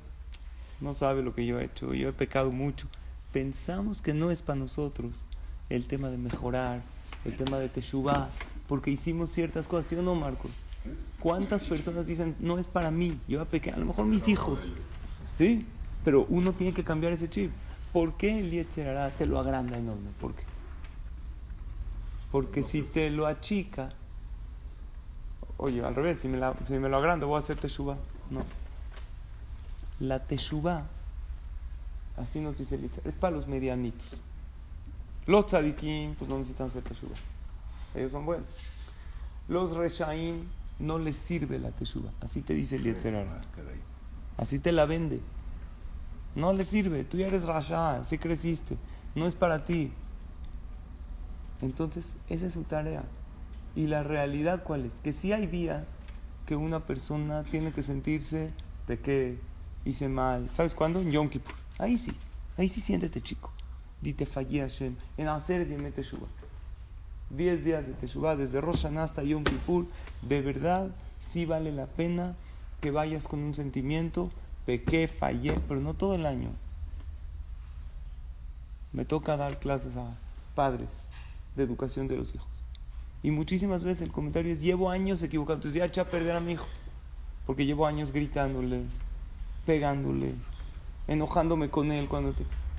no 0.80 0.92
sabe 0.92 1.22
lo 1.22 1.34
que 1.34 1.46
yo 1.46 1.60
he 1.60 1.64
hecho, 1.64 1.94
yo 1.94 2.08
he 2.08 2.12
pecado 2.12 2.50
mucho. 2.50 2.88
Pensamos 3.32 4.00
que 4.00 4.14
no 4.14 4.30
es 4.30 4.42
para 4.42 4.58
nosotros 4.58 5.24
el 5.68 5.86
tema 5.86 6.08
de 6.08 6.18
mejorar, 6.18 6.82
el 7.24 7.36
tema 7.36 7.58
de 7.58 7.68
teshuva, 7.68 8.30
porque 8.68 8.90
hicimos 8.90 9.30
ciertas 9.30 9.68
cosas, 9.68 9.86
¿sí 9.86 9.96
o 9.96 10.02
no, 10.02 10.14
Marcos? 10.14 10.50
¿Cuántas 11.20 11.64
personas 11.64 12.06
dicen, 12.06 12.36
no 12.38 12.58
es 12.58 12.68
para 12.68 12.90
mí, 12.90 13.18
yo 13.28 13.42
he 13.42 13.46
pecado, 13.46 13.76
a 13.76 13.80
lo 13.80 13.86
mejor 13.86 14.06
mis 14.06 14.28
hijos, 14.28 14.72
¿sí? 15.38 15.66
Pero 16.04 16.26
uno 16.28 16.52
tiene 16.52 16.72
que 16.74 16.84
cambiar 16.84 17.12
ese 17.12 17.28
chip. 17.30 17.50
¿Por 17.92 18.14
qué 18.16 18.40
el 18.40 18.50
Yetzer 18.50 18.88
Hara 18.88 19.10
te 19.10 19.26
lo 19.26 19.38
agranda 19.38 19.78
enorme? 19.78 20.10
¿Por 20.20 20.34
qué? 20.34 20.42
Porque 22.32 22.62
si 22.62 22.82
te 22.82 23.10
lo 23.10 23.26
achica, 23.26 23.90
oye, 25.56 25.84
al 25.84 25.94
revés, 25.94 26.18
si 26.20 26.28
me, 26.28 26.36
la- 26.36 26.54
si 26.66 26.74
me 26.78 26.88
lo 26.88 26.96
agrando, 26.96 27.28
voy 27.28 27.36
a 27.36 27.38
hacer 27.38 27.56
teshuva. 27.56 27.96
No. 28.30 28.42
La 30.00 30.18
teshuva, 30.18 30.86
así 32.16 32.40
nos 32.40 32.58
dice 32.58 32.74
el 32.74 32.90
es 33.04 33.14
para 33.14 33.34
los 33.36 33.46
medianitos. 33.46 34.20
Los 35.26 35.46
tzadikim, 35.46 36.14
pues 36.16 36.28
no 36.28 36.36
necesitan 36.38 36.66
hacer 36.66 36.82
teshuva. 36.82 37.14
Ellos 37.94 38.10
son 38.10 38.26
buenos. 38.26 38.46
Los 39.46 39.70
reshaim 39.76 40.42
no 40.80 40.98
les 40.98 41.16
sirve 41.16 41.58
la 41.60 41.70
teshuva. 41.70 42.10
Así 42.20 42.42
te 42.42 42.52
dice 42.54 42.76
el 42.76 42.82
Yetzer 42.82 43.14
Hara. 43.14 43.40
Ah. 43.40 43.44
Así 44.36 44.58
te 44.58 44.72
la 44.72 44.86
vende. 44.86 45.20
No 46.34 46.52
le 46.52 46.64
sirve. 46.64 47.04
Tú 47.04 47.16
ya 47.16 47.26
eres 47.26 47.44
rasha, 47.44 48.02
sí 48.04 48.18
creciste. 48.18 48.76
No 49.14 49.26
es 49.26 49.34
para 49.34 49.64
ti. 49.64 49.92
Entonces, 51.62 52.14
esa 52.28 52.46
es 52.46 52.52
su 52.52 52.64
tarea. 52.64 53.04
Y 53.76 53.86
la 53.86 54.02
realidad, 54.02 54.62
¿cuál 54.64 54.86
es? 54.86 54.92
Que 55.02 55.12
sí 55.12 55.32
hay 55.32 55.46
días 55.46 55.84
que 56.46 56.56
una 56.56 56.80
persona 56.80 57.44
tiene 57.44 57.72
que 57.72 57.82
sentirse 57.82 58.52
pequé, 58.86 59.38
hice 59.84 60.08
mal. 60.08 60.48
¿Sabes 60.54 60.74
cuándo? 60.74 61.00
En 61.00 61.10
Yom 61.10 61.28
Kippur. 61.28 61.54
Ahí 61.78 61.98
sí. 61.98 62.12
Ahí 62.56 62.68
sí 62.68 62.80
siéntete, 62.80 63.20
chico. 63.20 63.50
Dite 64.00 64.26
fallé 64.26 64.60
Hashem. 64.60 64.96
En 65.16 65.28
hacer 65.28 65.66
dime 65.66 65.90
Teshuvah. 65.90 66.28
Diez 67.30 67.64
días 67.64 67.86
de 67.86 67.94
Teshuvah, 67.94 68.36
desde 68.36 68.60
Rosh 68.60 68.82
Hashanah 68.82 69.04
hasta 69.04 69.22
Yom 69.22 69.44
Kippur. 69.44 69.86
De 70.22 70.42
verdad, 70.42 70.90
sí 71.18 71.46
vale 71.46 71.72
la 71.72 71.86
pena 71.86 72.36
que 72.84 72.90
vayas 72.90 73.26
con 73.26 73.42
un 73.42 73.54
sentimiento, 73.54 74.30
pequé, 74.66 75.08
fallé, 75.08 75.54
pero 75.66 75.80
no 75.80 75.94
todo 75.94 76.16
el 76.16 76.26
año. 76.26 76.50
me 78.92 79.06
toca 79.06 79.38
dar 79.38 79.58
clases 79.58 79.96
a 79.96 80.18
padres 80.54 80.90
de 81.56 81.62
educación 81.62 82.08
de 82.08 82.18
los 82.18 82.34
hijos. 82.34 82.46
Y 83.22 83.30
muchísimas 83.30 83.84
veces 83.84 84.02
el 84.02 84.12
comentario 84.12 84.52
es, 84.52 84.60
llevo 84.60 84.90
años 84.90 85.22
equivocado, 85.22 85.54
entonces 85.54 85.78
ya 85.78 85.86
eché 85.86 86.02
a 86.02 86.10
perder 86.10 86.36
a 86.36 86.40
mi 86.40 86.52
hijo, 86.52 86.66
porque 87.46 87.64
llevo 87.64 87.86
años 87.86 88.12
gritándole, 88.12 88.82
pegándole, 89.64 90.34
enojándome 91.08 91.70
con 91.70 91.90
él 91.90 92.06
cuando. 92.06 92.34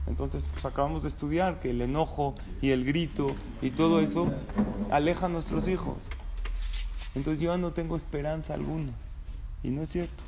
Entonces, 0.06 0.48
pues 0.54 0.66
acabamos 0.66 1.02
de 1.02 1.08
estudiar 1.10 1.60
que 1.60 1.72
el 1.72 1.82
enojo 1.82 2.36
y 2.62 2.70
el 2.70 2.86
grito 2.86 3.36
y 3.64 3.72
todo 3.72 4.02
eso 4.02 4.32
aleja 4.92 5.26
a 5.26 5.30
nuestros 5.30 5.68
hijos. 5.68 5.98
Entonces 7.16 7.42
yo 7.42 7.58
no 7.58 7.72
tengo 7.72 7.98
esperanza 7.98 8.54
alguna. 8.54 8.94
Y 9.66 9.72
no 9.72 9.82
es 9.82 9.90
cierto, 9.90 10.24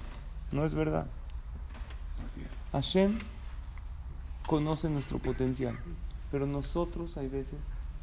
no 0.51 0.65
es 0.65 0.73
verdad. 0.73 1.05
Hashem 2.71 3.19
conoce 4.47 4.89
nuestro 4.89 5.19
potencial, 5.19 5.77
pero 6.31 6.47
nosotros 6.47 7.17
hay 7.17 7.27
veces 7.27 7.59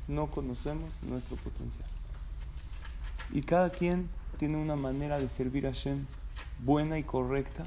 no 0.07 0.29
conocemos 0.29 0.91
nuestro 1.03 1.35
potencial. 1.37 1.89
Y 3.33 3.43
cada 3.43 3.71
quien 3.71 4.09
tiene 4.39 4.59
una 4.59 4.77
manera 4.77 5.19
de 5.19 5.29
servir 5.29 5.67
a 5.67 5.73
Hashem 5.73 6.07
buena 6.63 7.01
y 7.01 7.03
correcta, 7.03 7.67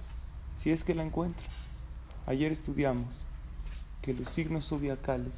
si 0.55 0.71
es 0.71 0.85
que 0.85 0.95
la 0.95 1.03
encuentra. 1.03 1.45
Ayer 2.25 2.53
estudiamos 2.53 3.13
que 4.01 4.13
los 4.13 4.29
signos 4.29 4.69
zodiacales 4.69 5.33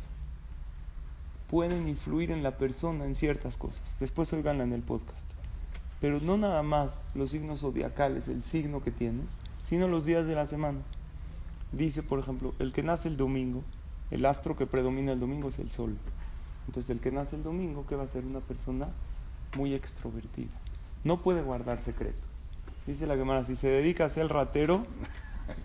pueden 1.50 1.88
influir 1.88 2.30
en 2.30 2.44
la 2.44 2.60
persona 2.60 3.06
en 3.06 3.16
ciertas 3.16 3.58
cosas. 3.58 3.98
Después 4.00 4.32
oiganla 4.34 4.66
en 4.66 4.74
el 4.74 4.84
podcast. 4.84 5.39
Pero 6.02 6.20
no 6.22 6.38
nada 6.38 6.64
más 6.64 7.00
los 7.14 7.32
signos 7.32 7.62
zodiacales, 7.62 8.28
el 8.28 8.44
signo 8.44 8.82
que 8.82 8.92
tienes, 8.92 9.26
sino 9.66 9.88
los 9.88 10.06
días 10.06 10.26
de 10.26 10.36
la 10.36 10.46
semana. 10.46 10.80
Dice, 11.72 12.04
por 12.04 12.20
ejemplo, 12.20 12.54
el 12.60 12.72
que 12.72 12.84
nace 12.84 13.08
el 13.08 13.18
domingo, 13.18 13.64
el 14.12 14.26
astro 14.26 14.56
que 14.56 14.66
predomina 14.66 15.12
el 15.12 15.20
domingo 15.20 15.50
es 15.50 15.60
el 15.60 15.70
sol. 15.70 15.98
Entonces, 16.68 16.90
el 16.90 17.00
que 17.00 17.12
nace 17.12 17.36
el 17.36 17.44
domingo, 17.44 17.86
que 17.86 17.96
va 17.96 18.04
a 18.04 18.08
ser 18.08 18.26
una 18.26 18.40
persona 18.40 18.88
muy 19.58 19.74
extrovertida. 19.74 20.52
No 21.04 21.22
puede 21.22 21.42
guardar 21.42 21.82
secretos. 21.82 22.30
Dice 22.88 23.06
la 23.06 23.16
Gemara, 23.16 23.44
si 23.44 23.56
se 23.56 23.68
dedica 23.68 24.06
a 24.06 24.10
ser 24.10 24.28
ratero, 24.28 24.86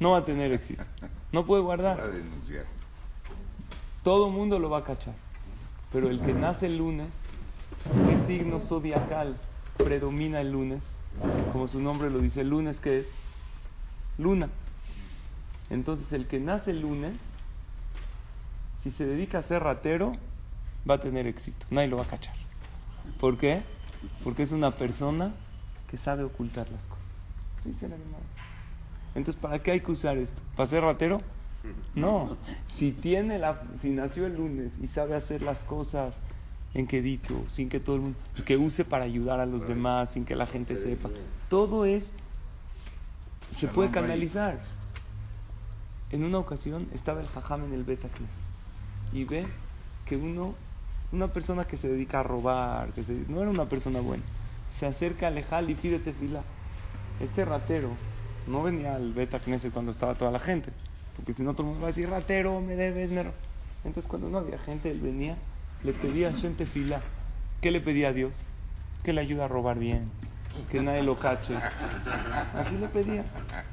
no 0.00 0.12
va 0.12 0.18
a 0.18 0.24
tener 0.24 0.52
éxito. 0.52 0.82
No 1.32 1.46
puede 1.46 1.62
guardar. 1.62 2.00
a 2.00 2.08
denunciar. 2.08 2.64
Todo 4.02 4.30
mundo 4.30 4.58
lo 4.58 4.68
va 4.68 4.78
a 4.78 4.84
cachar. 4.84 5.14
Pero 5.92 6.10
el 6.10 6.20
que 6.20 6.34
nace 6.34 6.66
el 6.66 6.78
lunes, 6.78 7.08
¿qué 8.08 8.18
signo 8.18 8.60
zodiacal 8.60 9.36
predomina 9.76 10.40
el 10.40 10.52
lunes? 10.52 10.96
Como 11.52 11.68
su 11.68 11.80
nombre 11.80 12.10
lo 12.10 12.18
dice, 12.18 12.40
el 12.40 12.50
lunes 12.50 12.80
¿qué 12.80 13.00
es? 13.00 13.06
Luna. 14.18 14.48
Entonces 15.70 16.12
el 16.12 16.26
que 16.26 16.40
nace 16.40 16.70
el 16.70 16.80
lunes, 16.80 17.20
si 18.78 18.90
se 18.90 19.06
dedica 19.06 19.38
a 19.38 19.42
ser 19.42 19.62
ratero, 19.62 20.12
va 20.88 20.94
a 20.94 21.00
tener 21.00 21.26
éxito. 21.26 21.66
Nadie 21.70 21.88
lo 21.88 21.96
va 21.96 22.04
a 22.04 22.08
cachar. 22.08 22.34
¿Por 23.18 23.38
qué? 23.38 23.62
Porque 24.22 24.42
es 24.42 24.52
una 24.52 24.72
persona 24.72 25.32
que 25.90 25.96
sabe 25.96 26.24
ocultar 26.24 26.68
las 26.70 26.86
cosas. 26.86 27.12
Así 27.58 27.72
se 27.72 27.88
la 27.88 27.96
Gemara. 27.96 28.24
Entonces, 29.14 29.40
¿para 29.40 29.62
qué 29.62 29.70
hay 29.72 29.80
que 29.80 29.92
usar 29.92 30.18
esto? 30.18 30.42
¿Para 30.56 30.66
ser 30.66 30.82
ratero? 30.82 31.22
No. 31.94 32.36
Si 32.68 32.92
tiene 32.92 33.38
la, 33.38 33.62
si 33.78 33.90
nació 33.90 34.26
el 34.26 34.36
lunes 34.36 34.78
y 34.82 34.86
sabe 34.86 35.14
hacer 35.14 35.42
las 35.42 35.64
cosas 35.64 36.16
en 36.74 36.86
quedito, 36.88 37.44
sin 37.48 37.68
que 37.68 37.78
todo 37.80 37.96
el 37.96 38.02
mundo, 38.02 38.18
que 38.44 38.56
use 38.56 38.84
para 38.84 39.04
ayudar 39.04 39.40
a 39.40 39.46
los 39.46 39.62
demás, 39.68 40.12
sin 40.12 40.24
que 40.24 40.34
la 40.36 40.46
gente 40.46 40.74
sepa, 40.76 41.08
todo 41.48 41.84
es, 41.84 42.10
se 43.52 43.68
puede 43.68 43.88
canalizar. 44.02 44.60
En 46.10 46.24
una 46.24 46.38
ocasión 46.38 46.86
estaba 46.92 47.20
el 47.20 47.28
jajam 47.28 47.64
en 47.64 47.72
el 47.72 47.84
beta 47.84 48.08
class 48.08 48.30
y 49.12 49.24
ve 49.24 49.46
que 50.06 50.16
uno, 50.16 50.54
una 51.12 51.28
persona 51.28 51.64
que 51.66 51.76
se 51.76 51.88
dedica 51.88 52.20
a 52.20 52.22
robar, 52.22 52.92
que 52.92 53.02
se- 53.02 53.24
no 53.28 53.40
era 53.40 53.50
una 53.50 53.68
persona 53.68 54.00
buena, 54.00 54.22
se 54.76 54.86
acerca 54.86 55.28
al 55.28 55.38
Ejal 55.38 55.70
y 55.70 55.74
pide 55.76 55.98
tefila. 55.98 56.42
Este 57.20 57.44
ratero 57.44 57.90
no 58.48 58.62
venía 58.62 58.96
al 58.96 59.12
beta 59.12 59.38
Knesset 59.38 59.72
cuando 59.72 59.90
estaba 59.92 60.14
toda 60.16 60.30
la 60.32 60.40
gente, 60.40 60.70
porque 61.16 61.32
si 61.32 61.42
no 61.44 61.52
todo 61.52 61.62
el 61.62 61.68
mundo 61.68 61.82
va 61.82 61.88
a 61.88 61.92
decir 61.92 62.08
ratero, 62.10 62.60
me 62.60 62.74
debes, 62.74 63.10
me 63.10 63.22
ro-". 63.22 63.32
Entonces 63.84 64.08
cuando 64.08 64.28
no 64.28 64.38
había 64.38 64.58
gente, 64.58 64.90
él 64.90 65.00
venía, 65.00 65.36
le 65.84 65.92
pedía 65.92 66.28
a 66.28 66.32
Hashem 66.32 66.54
tefila. 66.54 67.00
¿Qué 67.60 67.70
le 67.70 67.80
pedía 67.80 68.08
a 68.08 68.12
Dios? 68.12 68.42
Que 69.02 69.12
le 69.12 69.20
ayude 69.20 69.42
a 69.42 69.48
robar 69.48 69.78
bien, 69.78 70.10
que 70.70 70.82
nadie 70.82 71.02
lo 71.02 71.18
cache. 71.18 71.54
Así 72.54 72.76
le 72.76 72.88
pedía. 72.88 73.24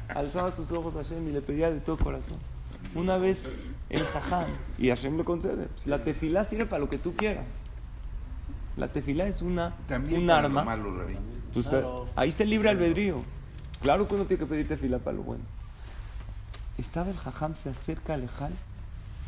Alzaba 0.10 0.56
sus 0.56 0.72
ojos 0.72 0.96
a 0.96 1.04
Hashem 1.04 1.28
y 1.28 1.32
le 1.32 1.42
pedía 1.42 1.70
de 1.72 1.80
todo 1.80 1.98
corazón. 1.98 2.38
Una 2.96 3.18
vez 3.18 3.48
el 3.90 4.04
jajam, 4.04 4.50
y 4.78 4.90
Hashem 4.90 5.18
le 5.18 5.24
concede, 5.24 5.68
pues, 5.68 5.88
la 5.88 6.04
tefilá 6.04 6.44
sirve 6.44 6.66
para 6.66 6.80
lo 6.80 6.90
que 6.90 6.98
tú 6.98 7.16
quieras. 7.16 7.46
La 8.78 8.88
tefilá 8.90 9.28
es 9.28 9.42
una, 9.42 9.76
También 9.88 10.24
un 10.24 10.30
arma. 10.30 10.62
lo 10.62 10.66
malo. 10.66 11.06
Pues, 11.54 11.68
Claro. 11.68 12.08
Ahí 12.16 12.30
está 12.30 12.44
el 12.44 12.50
libre 12.50 12.70
albedrío. 12.70 13.24
Claro 13.82 14.08
que 14.08 14.16
uno 14.16 14.26
tiene 14.26 14.40
que 14.40 14.46
pedir 14.50 14.68
tefilá 14.68 15.00
para 15.00 15.18
lo 15.18 15.24
bueno. 15.24 15.44
Estaba 16.78 17.10
el 17.10 17.18
jajam, 17.18 17.56
se 17.56 17.70
acerca 17.70 18.14
al 18.14 18.24
ejal 18.24 18.54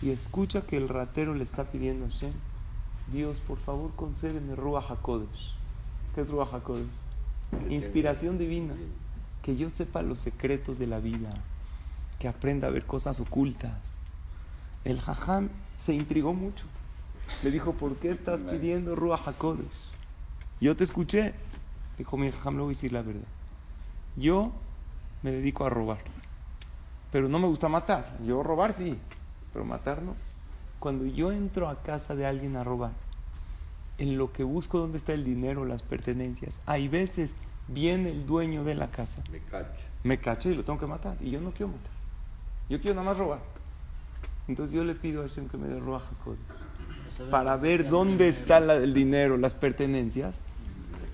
y 0.02 0.10
escucha 0.12 0.62
que 0.62 0.78
el 0.78 0.90
ratero 0.90 1.34
le 1.36 1.44
está 1.44 1.66
pidiendo 1.66 2.06
a 2.06 2.10
Hashem, 2.10 2.34
Dios, 3.12 3.40
por 3.40 3.58
favor, 3.58 3.92
concédeme 3.96 4.56
Ruach 4.56 4.92
HaKodesh. 4.92 5.56
¿Qué 6.16 6.22
es 6.22 6.30
Ruach 6.30 6.54
HaKodesh? 6.54 6.88
Inspiración 7.70 8.38
divina. 8.38 8.74
Que 9.42 9.56
yo 9.56 9.70
sepa 9.70 10.02
los 10.02 10.20
secretos 10.20 10.80
de 10.80 10.88
la 10.88 11.00
vida. 11.00 11.34
Que 12.20 12.28
aprenda 12.28 12.68
a 12.68 12.72
ver 12.72 12.86
cosas 12.86 13.20
ocultas. 13.20 14.00
El 14.86 15.02
jajam 15.02 15.50
se 15.80 15.94
intrigó 15.94 16.34
mucho. 16.34 16.66
Le 17.44 17.52
dijo, 17.52 17.74
¿por 17.74 17.96
qué 17.98 18.12
estás 18.12 18.42
pidiendo 18.42 18.96
Ruach 18.96 19.28
HaKodesh? 19.28 19.92
Yo 20.62 20.76
te 20.76 20.84
escuché. 20.84 21.34
Dijo, 21.98 22.18
mi 22.18 22.32
jajam, 22.32 22.56
le 22.56 22.62
voy 22.62 22.70
a 22.70 22.76
decir 22.76 22.94
la 22.94 23.02
verdad. 23.02 23.22
Yo 24.16 24.52
me 25.22 25.32
dedico 25.32 25.66
a 25.66 25.70
robar. 25.70 26.00
Pero 27.12 27.30
no 27.30 27.38
me 27.40 27.48
gusta 27.48 27.68
matar. 27.68 28.18
Yo 28.26 28.42
robar 28.44 28.74
sí, 28.74 28.98
pero 29.52 29.66
matar 29.66 30.02
no. 30.02 30.16
Cuando 30.84 31.06
yo 31.06 31.32
entro 31.32 31.70
a 31.70 31.82
casa 31.82 32.14
de 32.14 32.26
alguien 32.26 32.58
a 32.58 32.66
robar, 32.66 32.92
en 34.00 34.18
lo 34.18 34.34
que 34.34 34.44
busco 34.44 34.80
dónde 34.80 34.98
está 34.98 35.14
el 35.14 35.24
dinero, 35.24 35.64
las 35.64 35.82
pertenencias, 35.82 36.60
hay 36.66 36.90
veces 36.90 37.36
viene 37.70 38.12
el 38.12 38.26
dueño 38.26 38.66
de 38.66 38.76
la 38.76 38.92
casa, 38.92 39.24
Me 39.32 39.40
cacho. 39.40 39.80
me 40.04 40.18
cacha 40.20 40.50
y 40.50 40.56
lo 40.56 40.66
tengo 40.66 40.78
que 40.78 40.86
matar. 40.86 41.16
Y 41.22 41.32
yo 41.32 41.40
no 41.40 41.52
quiero 41.52 41.70
matar. 41.72 41.92
Yo 42.70 42.82
quiero 42.82 42.96
nada 42.96 43.06
más 43.06 43.18
robar. 43.18 43.40
Entonces 44.50 44.76
yo 44.76 44.84
le 44.84 44.94
pido 44.94 45.24
a 45.24 45.28
Hashem 45.30 45.48
que 45.48 45.56
me 45.56 45.70
dé 45.70 45.80
HaKodesh 45.80 47.30
para 47.32 47.56
ver 47.56 47.88
dónde 47.88 48.28
está 48.28 48.60
la- 48.60 48.76
el 48.76 48.94
dinero, 48.94 49.38
las 49.38 49.54
pertenencias, 49.54 50.42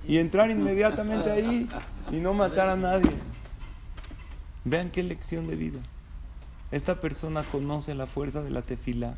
y 0.07 0.17
entrar 0.17 0.49
inmediatamente 0.49 1.29
ahí 1.29 1.69
y 2.11 2.15
no 2.15 2.33
matar 2.33 2.69
a 2.69 2.75
nadie. 2.75 3.11
Vean 4.65 4.89
qué 4.89 5.03
lección 5.03 5.45
de 5.45 5.55
vida. 5.55 5.79
Esta 6.71 6.99
persona 7.01 7.43
conoce 7.43 7.93
la 7.93 8.07
fuerza 8.07 8.41
de 8.41 8.49
la 8.49 8.63
tefila, 8.63 9.13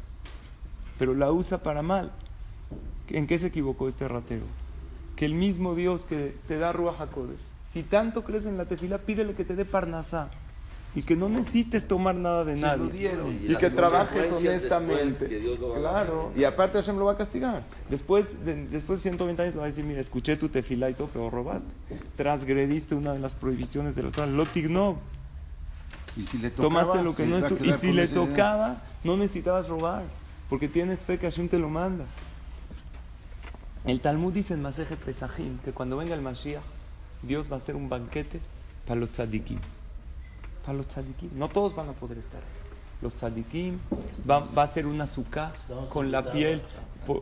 pero 1.02 1.16
la 1.16 1.32
usa 1.32 1.64
para 1.64 1.82
mal. 1.82 2.12
¿En 3.10 3.26
qué 3.26 3.40
se 3.40 3.48
equivocó 3.48 3.88
este 3.88 4.08
ratero? 4.08 4.44
Que 5.16 5.26
el 5.26 5.34
mismo 5.34 5.74
Dios 5.74 6.06
que 6.06 6.36
te 6.48 6.60
da 6.60 6.74
Ruach 6.74 7.02
HaKodesh, 7.02 7.40
si 7.68 7.82
tanto 7.82 8.24
crees 8.24 8.46
en 8.46 8.56
la 8.56 8.66
tefila, 8.66 9.00
pídele 9.00 9.34
que 9.34 9.44
te 9.44 9.56
dé 9.56 9.66
Parnasá 9.66 10.30
y 10.94 11.02
que 11.02 11.16
no 11.16 11.28
necesites 11.28 11.88
tomar 11.88 12.14
nada 12.14 12.46
de 12.46 12.56
Se 12.56 12.62
nadie. 12.62 12.78
lo 12.86 12.90
dieron. 12.90 13.40
Y, 13.42 13.56
que 13.56 13.72
trabajes 13.72 14.32
honestamente. 14.32 15.06
después 15.06 15.30
que 15.32 15.40
Dios 15.40 15.60
lo 15.60 15.70
va 15.70 15.78
a 15.78 15.80
claro. 15.80 16.32
Y 16.36 16.44
aparte 16.44 16.78
Hashem 16.78 17.00
lo 17.00 17.06
va 17.06 17.14
a 17.14 17.18
castigar. 17.18 17.64
Después 17.90 18.46
de, 18.46 18.68
después 18.68 19.00
de 19.00 19.10
120 19.10 19.42
años 19.42 19.56
le 19.56 19.60
va 19.60 19.66
a 19.66 19.70
decir, 19.70 19.84
mira, 19.84 20.02
escuché 20.02 20.38
tu 20.38 20.50
tefilá 20.50 20.92
y 20.92 20.94
todo, 20.94 21.10
pero 21.12 21.32
robaste. 21.32 21.74
Transgrediste 22.16 22.94
una 22.94 23.14
de 23.14 23.18
las 23.18 23.34
prohibiciones 23.34 23.96
de 23.96 24.04
la 24.04 24.12
Torah. 24.12 24.28
Lotigno. 24.28 25.00
Y 26.16 26.28
si 26.28 26.38
le 26.38 26.52
tocaba, 26.52 26.84
Tomaste 26.84 27.04
lo 27.04 27.16
que 27.16 27.26
no 27.26 27.38
es 27.38 27.48
tu. 27.48 27.58
Y 27.66 27.72
si 27.72 27.92
le 27.92 28.08
tocaba, 28.08 28.84
no 29.04 29.18
necesitabas 29.18 29.68
robar. 29.68 30.21
Porque 30.52 30.68
tienes 30.68 31.06
fe 31.06 31.18
que 31.18 31.28
Hashem 31.28 31.48
te 31.48 31.58
lo 31.58 31.70
manda. 31.70 32.04
El 33.86 34.02
Talmud 34.02 34.34
dice 34.34 34.54
en 34.54 34.62
Maseje 34.62 34.98
Pesajim 34.98 35.60
que 35.60 35.72
cuando 35.72 35.96
venga 35.96 36.14
el 36.14 36.22
Mashiach, 36.22 36.62
Dios 37.22 37.50
va 37.50 37.56
a 37.56 37.58
hacer 37.60 37.78
un 37.78 37.88
banquete 37.88 38.42
para 38.86 39.00
los 39.00 39.14
tzadikim. 39.14 39.60
Para 40.66 40.78
los 40.78 40.90
tzadikim. 40.90 41.30
No 41.36 41.48
todos 41.48 41.74
van 41.74 41.88
a 41.88 41.94
poder 41.94 42.18
estar. 42.18 42.42
Los 43.02 43.16
tzadikim, 43.16 43.80
va, 44.30 44.40
va 44.40 44.64
a 44.64 44.68
ser 44.68 44.86
una 44.86 45.06
azúcar 45.06 45.54
con 45.92 46.12
la 46.12 46.32
piel. 46.32 46.62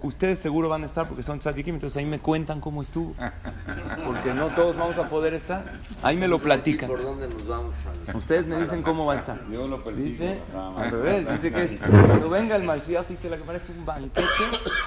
Ustedes 0.02 0.40
seguro 0.40 0.68
van 0.68 0.84
a 0.84 0.86
estar 0.86 1.08
porque 1.08 1.24
son 1.24 1.40
tzadikim, 1.40 1.76
entonces 1.76 1.96
ahí 1.98 2.06
me 2.06 2.20
cuentan 2.20 2.60
cómo 2.60 2.82
estuvo. 2.82 3.16
Porque 4.06 4.34
no 4.34 4.48
todos 4.48 4.76
vamos 4.76 4.98
a 4.98 5.08
poder 5.10 5.34
estar. 5.34 5.80
Ahí 6.04 6.18
me 6.18 6.28
lo 6.28 6.40
platican. 6.40 6.90
¿Por 6.90 7.02
dónde 7.02 7.30
nos 7.30 7.48
vamos 7.48 7.76
Ustedes 8.14 8.46
me 8.46 8.60
dicen 8.60 8.84
cómo 8.84 9.06
va 9.06 9.14
a 9.14 9.16
estar. 9.18 9.50
Yo 9.50 9.68
lo 9.68 9.82
persigo. 9.82 10.10
Dice, 10.10 10.40
al 10.54 10.92
revés, 10.92 11.32
dice 11.32 11.52
que 11.52 11.64
es, 11.64 11.78
cuando 12.08 12.30
venga 12.30 12.58
el 12.58 12.64
Mashiach, 12.64 13.08
dice 13.08 13.30
la 13.30 13.38
que 13.38 13.44
parece 13.44 13.72
un 13.72 13.86
banquete 13.86 14.22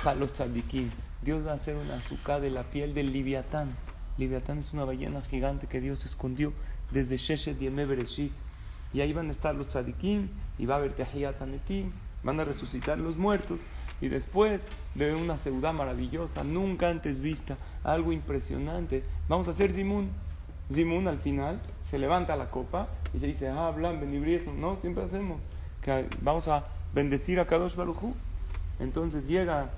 para 0.04 0.18
los 0.18 0.32
tzadikim. 0.32 0.90
Dios 1.22 1.46
va 1.46 1.52
a 1.52 1.54
hacer 1.54 1.76
una 1.76 1.94
azúcar 1.94 2.40
de 2.40 2.50
la 2.50 2.64
piel 2.64 2.94
del 2.94 3.12
Liviatán. 3.12 3.74
Liviatán 4.18 4.58
es 4.58 4.72
una 4.72 4.84
ballena 4.84 5.22
gigante 5.22 5.66
que 5.66 5.80
Dios 5.80 6.04
escondió 6.04 6.52
desde 6.90 7.16
Sheshet 7.16 7.58
Bereshit. 7.58 8.32
Y 8.92 9.00
ahí 9.00 9.12
van 9.12 9.28
a 9.28 9.30
estar 9.30 9.54
los 9.54 9.68
tzadikim, 9.68 10.28
y 10.58 10.66
va 10.66 10.74
a 10.74 10.78
haber 10.78 10.94
Ametim, 11.40 11.90
van 12.22 12.40
a 12.40 12.44
resucitar 12.44 12.98
los 12.98 13.16
muertos 13.16 13.58
y 14.00 14.08
después 14.08 14.68
de 14.94 15.14
una 15.14 15.38
ciudad 15.38 15.72
maravillosa, 15.72 16.42
nunca 16.42 16.90
antes 16.90 17.20
vista, 17.20 17.56
algo 17.84 18.12
impresionante, 18.12 19.04
vamos 19.28 19.46
a 19.46 19.50
hacer 19.50 19.72
Zimun. 19.72 20.10
Zimun 20.72 21.06
al 21.06 21.18
final 21.18 21.60
se 21.88 21.98
levanta 21.98 22.36
la 22.36 22.50
copa 22.50 22.88
y 23.14 23.20
se 23.20 23.28
dice, 23.28 23.48
ah, 23.48 23.70
blan, 23.70 24.00
benibriejo, 24.00 24.52
no, 24.52 24.80
siempre 24.80 25.04
hacemos, 25.04 25.40
que 25.80 26.08
vamos 26.20 26.48
a 26.48 26.64
bendecir 26.92 27.38
a 27.38 27.46
Kadosh 27.46 27.76
Baruchu. 27.76 28.12
Entonces 28.80 29.28
llega, 29.28 29.70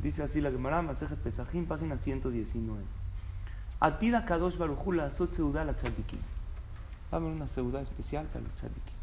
dice 0.00 0.22
así 0.22 0.40
la 0.40 0.52
Gemara, 0.52 0.80
Masejet 0.82 1.18
Pesajim, 1.18 1.66
página 1.66 1.98
119. 1.98 2.80
Atida 3.80 4.24
Kadosh 4.24 4.56
Baruchu 4.56 4.92
la 4.92 5.10
Sot 5.10 5.36
la 5.54 5.74
tzadikim. 5.74 6.20
Va 7.12 7.18
a 7.18 7.20
haber 7.20 7.32
una 7.32 7.46
seudá 7.46 7.82
especial 7.82 8.26
para 8.26 8.44
los 8.44 8.54
tzadikim. 8.54 8.94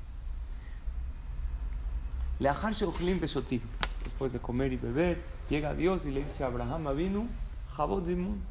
Leachar 2.40 2.74
Sheochlim 2.74 3.20
Beshotim. 3.20 3.62
Después 4.04 4.34
de 4.34 4.40
comer 4.40 4.74
y 4.74 4.78
beber, 4.78 5.22
llega 5.50 5.76
Dios 5.76 6.06
y 6.06 6.12
le 6.12 6.24
dice 6.24 6.44
a 6.44 6.48
Abraham 6.48 6.88
Avinu, 6.88 7.28
Jabot 7.76 8.06
Zimun, 8.06 8.42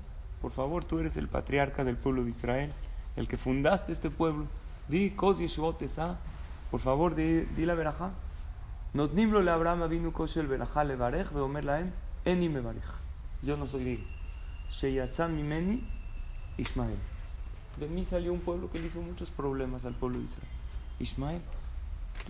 por 0.41 0.53
favor, 0.53 0.85
tú 0.85 0.99
eres 1.01 1.17
el 1.17 1.27
patriarca 1.27 1.83
del 1.83 1.97
pueblo 1.97 2.23
de 2.23 2.31
Israel, 2.31 2.73
el 3.17 3.27
que 3.27 3.37
fundaste 3.37 3.91
este 3.91 4.11
pueblo. 4.11 4.47
Di 4.87 5.11
Kos 5.11 5.41
Yeshuot 5.41 5.83
por 6.71 6.81
favor, 6.81 7.15
di, 7.15 7.41
di 7.57 7.65
la 7.65 7.75
verajá. 7.75 8.11
Notnimlo 8.95 9.43
le 9.43 9.51
Abraham 9.51 9.83
Avinu 9.83 10.13
Koshel 10.13 10.47
verajá 10.47 10.85
le 10.85 10.97
barej, 10.97 11.31
veomer 11.33 11.65
laem, 11.65 11.93
eni 12.25 12.49
me 12.49 12.61
barej. 12.61 12.85
Yo 13.43 13.57
no 13.57 13.67
soy 13.67 13.85
digno. 13.85 14.07
Sheyatzam 14.71 15.35
mimeni 15.35 15.83
Ismael. 16.59 16.99
De 17.79 17.87
mí 17.87 18.05
salió 18.05 18.33
un 18.33 18.41
pueblo 18.41 18.71
que 18.71 18.79
le 18.79 18.87
hizo 18.87 19.01
muchos 19.01 19.31
problemas 19.31 19.85
al 19.85 19.95
pueblo 19.95 20.19
de 20.19 20.25
Israel. 20.25 20.49
Ismael, 20.99 21.43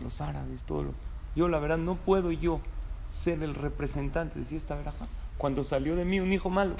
los 0.02 0.20
árabes, 0.20 0.64
todo 0.64 0.84
lo. 0.84 0.90
Yo, 1.34 1.48
la 1.48 1.58
verdad, 1.58 1.78
no 1.78 1.96
puedo 1.96 2.32
yo 2.32 2.60
ser 3.10 3.42
el 3.42 3.54
representante, 3.54 4.38
decía 4.38 4.58
esta 4.58 4.74
veraja, 4.74 5.06
cuando 5.38 5.64
salió 5.64 5.96
de 5.96 6.04
mí 6.04 6.20
un 6.20 6.32
hijo 6.32 6.50
malo. 6.50 6.74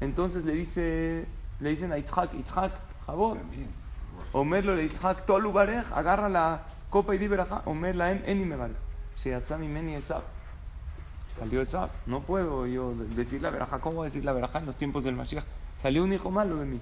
Entonces 0.00 0.44
le 0.44 0.52
dice, 0.52 1.26
le 1.60 1.70
dicen 1.70 1.92
a 1.92 1.98
Itzhak, 1.98 2.34
Itzhak, 2.34 2.72
Jabot, 3.06 3.38
Omerlo 4.32 4.74
le 4.74 4.84
Itzhak, 4.84 5.26
Tolu 5.26 5.52
Barej, 5.52 5.84
agarra 5.92 6.28
la 6.28 6.62
copa 6.90 7.14
y 7.14 7.18
di 7.18 7.28
veraja, 7.28 7.62
Omer 7.66 7.96
la 7.96 8.12
em, 8.12 8.22
eni 8.26 8.44
me 8.44 8.56
barej. 8.56 8.76
Sheyatzam 9.16 9.60
mimeni 9.60 9.94
Esab. 9.94 10.22
Salió 11.36 11.60
Esab, 11.60 11.90
no 12.06 12.20
puedo 12.20 12.66
yo 12.66 12.94
decir 12.94 13.42
la 13.42 13.50
veraja, 13.50 13.80
¿cómo 13.80 13.96
voy 13.96 14.04
a 14.04 14.06
decir 14.06 14.24
la 14.24 14.32
veraja 14.32 14.58
en 14.58 14.66
los 14.66 14.76
tiempos 14.76 15.04
del 15.04 15.16
Mashiach? 15.16 15.44
Salió 15.76 16.04
un 16.04 16.12
hijo 16.12 16.30
malo 16.30 16.56
de 16.56 16.66
mí. 16.66 16.80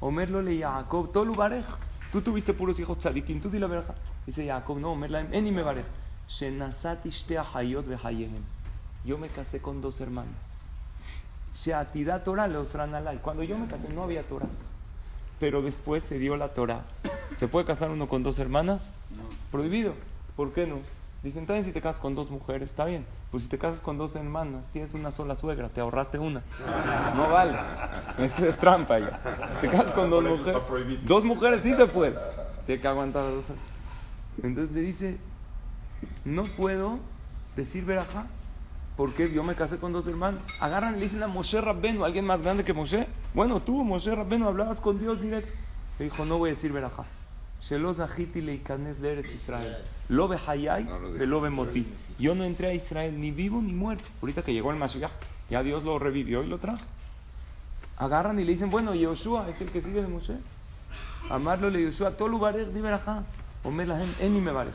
Omerlo 0.00 0.42
le 0.42 0.58
Jacob, 0.58 1.10
Tolu 1.12 1.34
Barej. 1.34 1.64
Tú 2.12 2.22
tuviste 2.22 2.54
puros 2.54 2.78
hijos 2.80 2.98
tzadikim, 2.98 3.40
tú 3.40 3.50
di 3.50 3.58
la 3.58 3.66
veraja. 3.66 3.94
Dice 4.24 4.46
Jacob, 4.46 4.78
no, 4.78 4.92
Omer 4.92 5.10
la 5.10 5.20
em, 5.20 5.34
eni 5.34 5.52
me 5.52 5.62
barej. 5.62 5.84
Shenasati 6.28 7.10
behayehem. 7.86 8.42
Yo 9.04 9.18
me 9.18 9.28
casé 9.28 9.60
con 9.60 9.80
dos 9.80 10.00
hermanas. 10.00 10.70
Sheatida 11.54 12.22
Torah 12.22 12.48
le 12.48 12.56
osran 12.56 12.94
alay. 12.94 13.18
Cuando 13.18 13.42
yo 13.42 13.58
me 13.58 13.66
casé 13.66 13.92
no 13.92 14.04
había 14.04 14.26
Torah. 14.26 14.48
Pero 15.40 15.62
después 15.62 16.02
se 16.02 16.18
dio 16.18 16.36
la 16.36 16.48
Torah. 16.48 16.84
¿Se 17.36 17.48
puede 17.48 17.66
casar 17.66 17.90
uno 17.90 18.08
con 18.08 18.22
dos 18.22 18.38
hermanas? 18.38 18.92
Prohibido. 19.50 19.94
¿Por 20.36 20.52
qué 20.52 20.66
no? 20.66 20.78
Dicen, 21.22 21.46
también 21.46 21.64
si 21.64 21.72
te 21.72 21.80
casas 21.80 22.00
con 22.00 22.14
dos 22.14 22.30
mujeres, 22.30 22.70
está 22.70 22.84
bien. 22.84 23.04
Pues 23.32 23.42
si 23.42 23.48
te 23.48 23.58
casas 23.58 23.80
con 23.80 23.98
dos 23.98 24.14
hermanas, 24.14 24.62
tienes 24.72 24.94
una 24.94 25.10
sola 25.10 25.34
suegra, 25.34 25.68
te 25.68 25.80
ahorraste 25.80 26.18
una. 26.18 26.42
No 27.16 27.28
vale. 27.30 27.58
Eso 28.18 28.46
es 28.46 28.56
trampa 28.56 29.00
ya. 29.00 29.20
Te 29.60 29.68
casas 29.68 29.92
con 29.92 30.10
dos 30.10 30.22
mujeres. 30.22 30.62
Dos 31.04 31.24
mujeres 31.24 31.62
sí 31.62 31.74
se 31.74 31.86
puede. 31.86 32.16
Tiene 32.66 32.80
que 32.80 32.88
aguantar 32.88 33.24
a 33.24 33.30
dos. 33.30 33.44
Entonces 34.42 34.72
le 34.74 34.80
dice, 34.80 35.18
no 36.24 36.44
puedo 36.44 37.00
decir 37.56 37.84
verajá 37.84 38.26
porque 38.96 39.32
yo 39.32 39.42
me 39.42 39.56
casé 39.56 39.78
con 39.78 39.92
dos 39.92 40.06
hermanos. 40.06 40.40
Agarran 40.60 40.94
le 40.94 41.00
dicen 41.00 41.22
a 41.22 41.26
Moshe 41.26 41.60
Rabbenu, 41.60 42.04
alguien 42.04 42.24
más 42.24 42.42
grande 42.42 42.64
que 42.64 42.72
Moshe. 42.72 43.08
Bueno, 43.34 43.60
tú, 43.60 43.82
Moshe 43.82 44.14
Rabbenu, 44.14 44.46
hablabas 44.46 44.80
con 44.80 45.00
Dios 45.00 45.20
directo. 45.20 45.52
Le 45.98 46.04
dijo, 46.04 46.24
no 46.24 46.38
voy 46.38 46.50
a 46.50 46.54
decir 46.54 46.72
verajá. 46.72 47.04
Shelos 47.60 48.00
ajiti 48.00 48.40
leikanes 48.40 49.00
leeretz 49.00 49.34
Israel. 49.34 49.76
Lo 50.08 50.28
behayai, 50.28 50.86
lo 51.18 51.50
moti. 51.50 51.86
Yo 52.18 52.34
no 52.34 52.44
entré 52.44 52.68
a 52.68 52.74
Israel 52.74 53.20
ni 53.20 53.30
vivo 53.30 53.60
ni 53.60 53.72
muerto. 53.72 54.08
Ahorita 54.22 54.42
que 54.42 54.52
llegó 54.52 54.70
el 54.70 54.76
Mashiach, 54.76 55.10
ya 55.50 55.62
Dios 55.62 55.82
lo 55.84 55.98
revivió 55.98 56.42
y 56.42 56.46
lo 56.46 56.58
trajo. 56.58 56.84
Agarran 57.96 58.38
y 58.38 58.44
le 58.44 58.52
dicen, 58.52 58.70
bueno, 58.70 58.94
Yoshua 58.94 59.48
es 59.50 59.60
el 59.60 59.70
que 59.70 59.82
sigue 59.82 60.02
de 60.02 60.08
Moshe. 60.08 60.36
Amarlo 61.30 61.68
le 61.68 61.82
Yoshua, 61.82 62.16
tolu 62.16 62.38
barej 62.38 62.68
di 62.68 62.80
verajá. 62.80 63.24
Omer 63.64 63.88
lahem, 63.88 64.08
eni 64.20 64.40
me 64.40 64.52
barej. 64.52 64.74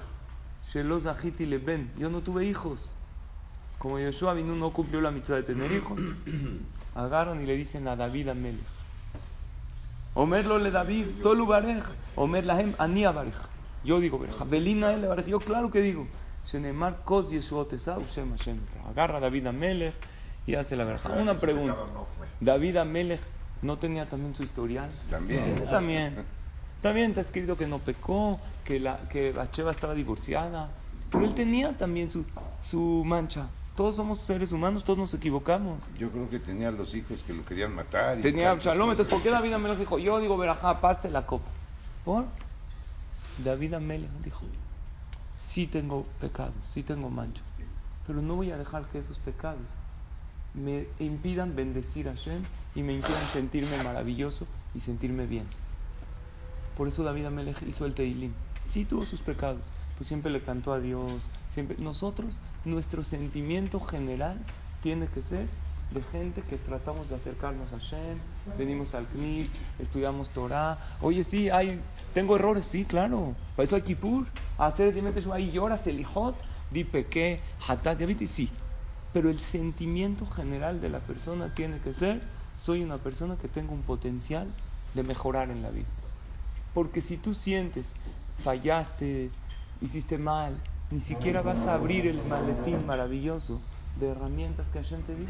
Shelos 0.72 1.06
ajiti 1.06 1.46
le 1.46 1.58
ben. 1.58 1.90
Yo 1.98 2.10
no 2.10 2.20
tuve 2.20 2.46
hijos. 2.46 2.80
Como 3.80 4.00
Yoshua 4.00 4.34
vino 4.34 4.56
no 4.56 4.72
cumplió 4.72 5.02
la 5.02 5.12
mitzvah 5.12 5.38
de 5.38 5.44
tener 5.44 5.72
hijos. 5.72 6.00
Agarran 6.96 7.42
y 7.42 7.46
le 7.46 7.56
dicen 7.56 7.88
a 7.88 7.96
David 7.96 8.30
Amelech. 8.30 8.83
Omer 10.16 10.46
lo 10.46 10.58
le 10.60 10.72
David, 10.72 11.22
tolu 11.22 11.46
barej. 11.46 11.84
Omer 12.16 12.46
lahem, 12.46 12.76
ani 12.78 13.04
barej. 13.06 13.34
Yo 13.84 14.00
digo. 14.00 14.20
Belina 14.50 14.94
ele 14.94 15.08
barej. 15.08 15.28
Yo 15.28 15.40
claro 15.40 15.72
que 15.72 15.82
digo. 15.82 16.08
Shenemar 16.46 17.04
kos 17.04 17.32
Yeshua 17.32 17.68
tesau, 17.68 18.04
Shem 18.14 18.32
Hashem. 18.32 18.60
Agarra 18.90 19.18
a 19.18 19.20
David 19.22 19.48
Amelech 19.48 19.94
y 20.46 20.56
hace 20.56 20.76
la 20.76 20.84
verja. 20.84 21.10
Una 21.10 21.36
pregunta. 21.36 21.76
No. 21.94 22.06
David 22.42 22.78
Amelech 22.78 23.22
no 23.62 23.78
tenía 23.78 24.06
también 24.08 24.36
su 24.36 24.44
historial. 24.44 24.90
También. 25.10 25.66
También. 25.70 26.26
También 26.82 27.12
está 27.12 27.22
escrito 27.22 27.56
que 27.56 27.66
no 27.66 27.80
pecó, 27.80 28.40
que 28.66 28.80
la 28.80 29.08
que 29.10 29.32
Bacheva 29.32 29.72
estaba 29.72 29.94
divorciada. 29.94 30.70
Pero 31.10 31.24
él 31.24 31.34
tenía 31.34 31.78
también 31.78 32.10
su, 32.10 32.26
su 32.62 33.04
mancha. 33.06 33.48
Todos 33.76 33.96
somos 33.96 34.20
seres 34.20 34.52
humanos, 34.52 34.84
todos 34.84 35.00
nos 35.00 35.14
equivocamos. 35.16 35.80
Yo 35.98 36.12
creo 36.12 36.30
que 36.30 36.40
tenía 36.40 36.72
los 36.72 36.94
hijos 36.94 37.24
que 37.24 37.34
lo 37.34 37.44
querían 37.44 37.74
matar. 37.74 38.20
y 38.20 38.22
Tenía 38.22 38.52
Absalom, 38.52 38.92
entonces. 38.92 39.12
¿por 39.12 39.24
qué 39.24 39.32
David 39.32 39.54
Amelech 39.54 39.80
dijo, 39.80 39.98
yo 39.98 40.20
digo, 40.20 40.38
verajá, 40.38 40.80
paste 40.80 41.10
la 41.10 41.26
copa? 41.26 41.50
¿Por? 42.06 42.26
David 43.44 43.74
Amelech 43.74 44.12
dijo, 44.24 44.46
sí 45.36 45.66
tengo 45.66 46.06
pecados, 46.22 46.54
sí 46.72 46.84
tengo 46.84 47.10
manchas, 47.10 47.44
pero 48.06 48.22
no 48.22 48.36
voy 48.36 48.52
a 48.52 48.58
dejar 48.58 48.86
que 48.86 49.00
esos 49.00 49.18
pecados 49.18 49.62
me 50.54 50.86
impidan 51.00 51.56
bendecir 51.56 52.08
a 52.10 52.12
Hashem 52.12 52.44
y 52.76 52.84
me 52.84 52.94
impidan 52.94 53.28
sentirme 53.30 53.82
maravilloso 53.84 54.46
y 54.76 54.82
sentirme 54.82 55.26
bien. 55.26 55.48
Por 56.78 56.88
eso 56.88 57.04
David 57.04 57.26
Amelech 57.26 57.62
hizo 57.64 57.86
el 57.86 57.96
Teilim. 57.96 58.34
Sí 58.68 58.86
tuvo 58.86 59.06
sus 59.06 59.22
pecados, 59.22 59.62
pues 59.98 60.08
siempre 60.08 60.32
le 60.32 60.42
cantó 60.42 60.74
a 60.74 60.80
Dios. 60.80 61.12
Siempre. 61.50 61.78
Nosotros, 61.80 62.40
nuestro 62.66 63.04
sentimiento 63.04 63.80
general 63.80 64.38
tiene 64.82 65.08
que 65.08 65.22
ser 65.22 65.48
de 65.94 66.02
gente 66.04 66.42
que 66.42 66.58
tratamos 66.58 67.10
de 67.10 67.16
acercarnos 67.16 67.72
a 67.72 67.78
Hashem, 67.78 68.18
venimos 68.58 68.96
al 68.96 69.08
CNIS, 69.08 69.52
estudiamos 69.80 70.30
Torah. 70.30 70.78
Oye, 71.02 71.24
sí, 71.24 71.50
hay, 71.50 71.80
tengo 72.14 72.36
errores, 72.36 72.66
sí, 72.66 72.86
claro. 72.86 73.36
Para 73.56 73.66
eso 73.66 73.76
hay 73.76 73.84
Kippur, 73.84 74.26
hacer 74.58 74.94
ahí 75.32 75.52
lloras, 75.52 75.86
Elijot, 75.88 76.36
di 76.72 76.84
pequé, 76.84 77.42
hatat, 77.68 78.00
viste, 78.00 78.28
sí. 78.28 78.50
Pero 79.14 79.30
el 79.30 79.40
sentimiento 79.40 80.26
general 80.26 80.82
de 80.82 80.90
la 80.90 81.00
persona 81.00 81.54
tiene 81.54 81.78
que 81.80 81.94
ser, 81.94 82.22
soy 82.60 82.82
una 82.84 82.98
persona 82.98 83.36
que 83.36 83.48
tengo 83.48 83.74
un 83.74 83.84
potencial 83.84 84.48
de 84.96 85.04
mejorar 85.04 85.52
en 85.52 85.62
la 85.62 85.70
vida. 85.70 85.86
Porque 86.74 87.02
si 87.02 87.18
tú 87.18 87.36
sientes, 87.36 87.94
fallaste, 88.44 89.30
hiciste 89.84 90.18
mal, 90.18 90.56
ni 90.90 91.00
siquiera 91.00 91.42
vas 91.42 91.66
a 91.66 91.74
abrir 91.76 92.08
el 92.08 92.24
maletín 92.24 92.86
maravilloso 92.86 93.62
de 94.00 94.10
herramientas 94.10 94.70
que 94.70 94.80
Hashem 94.80 95.04
te 95.04 95.14
dio. 95.14 95.28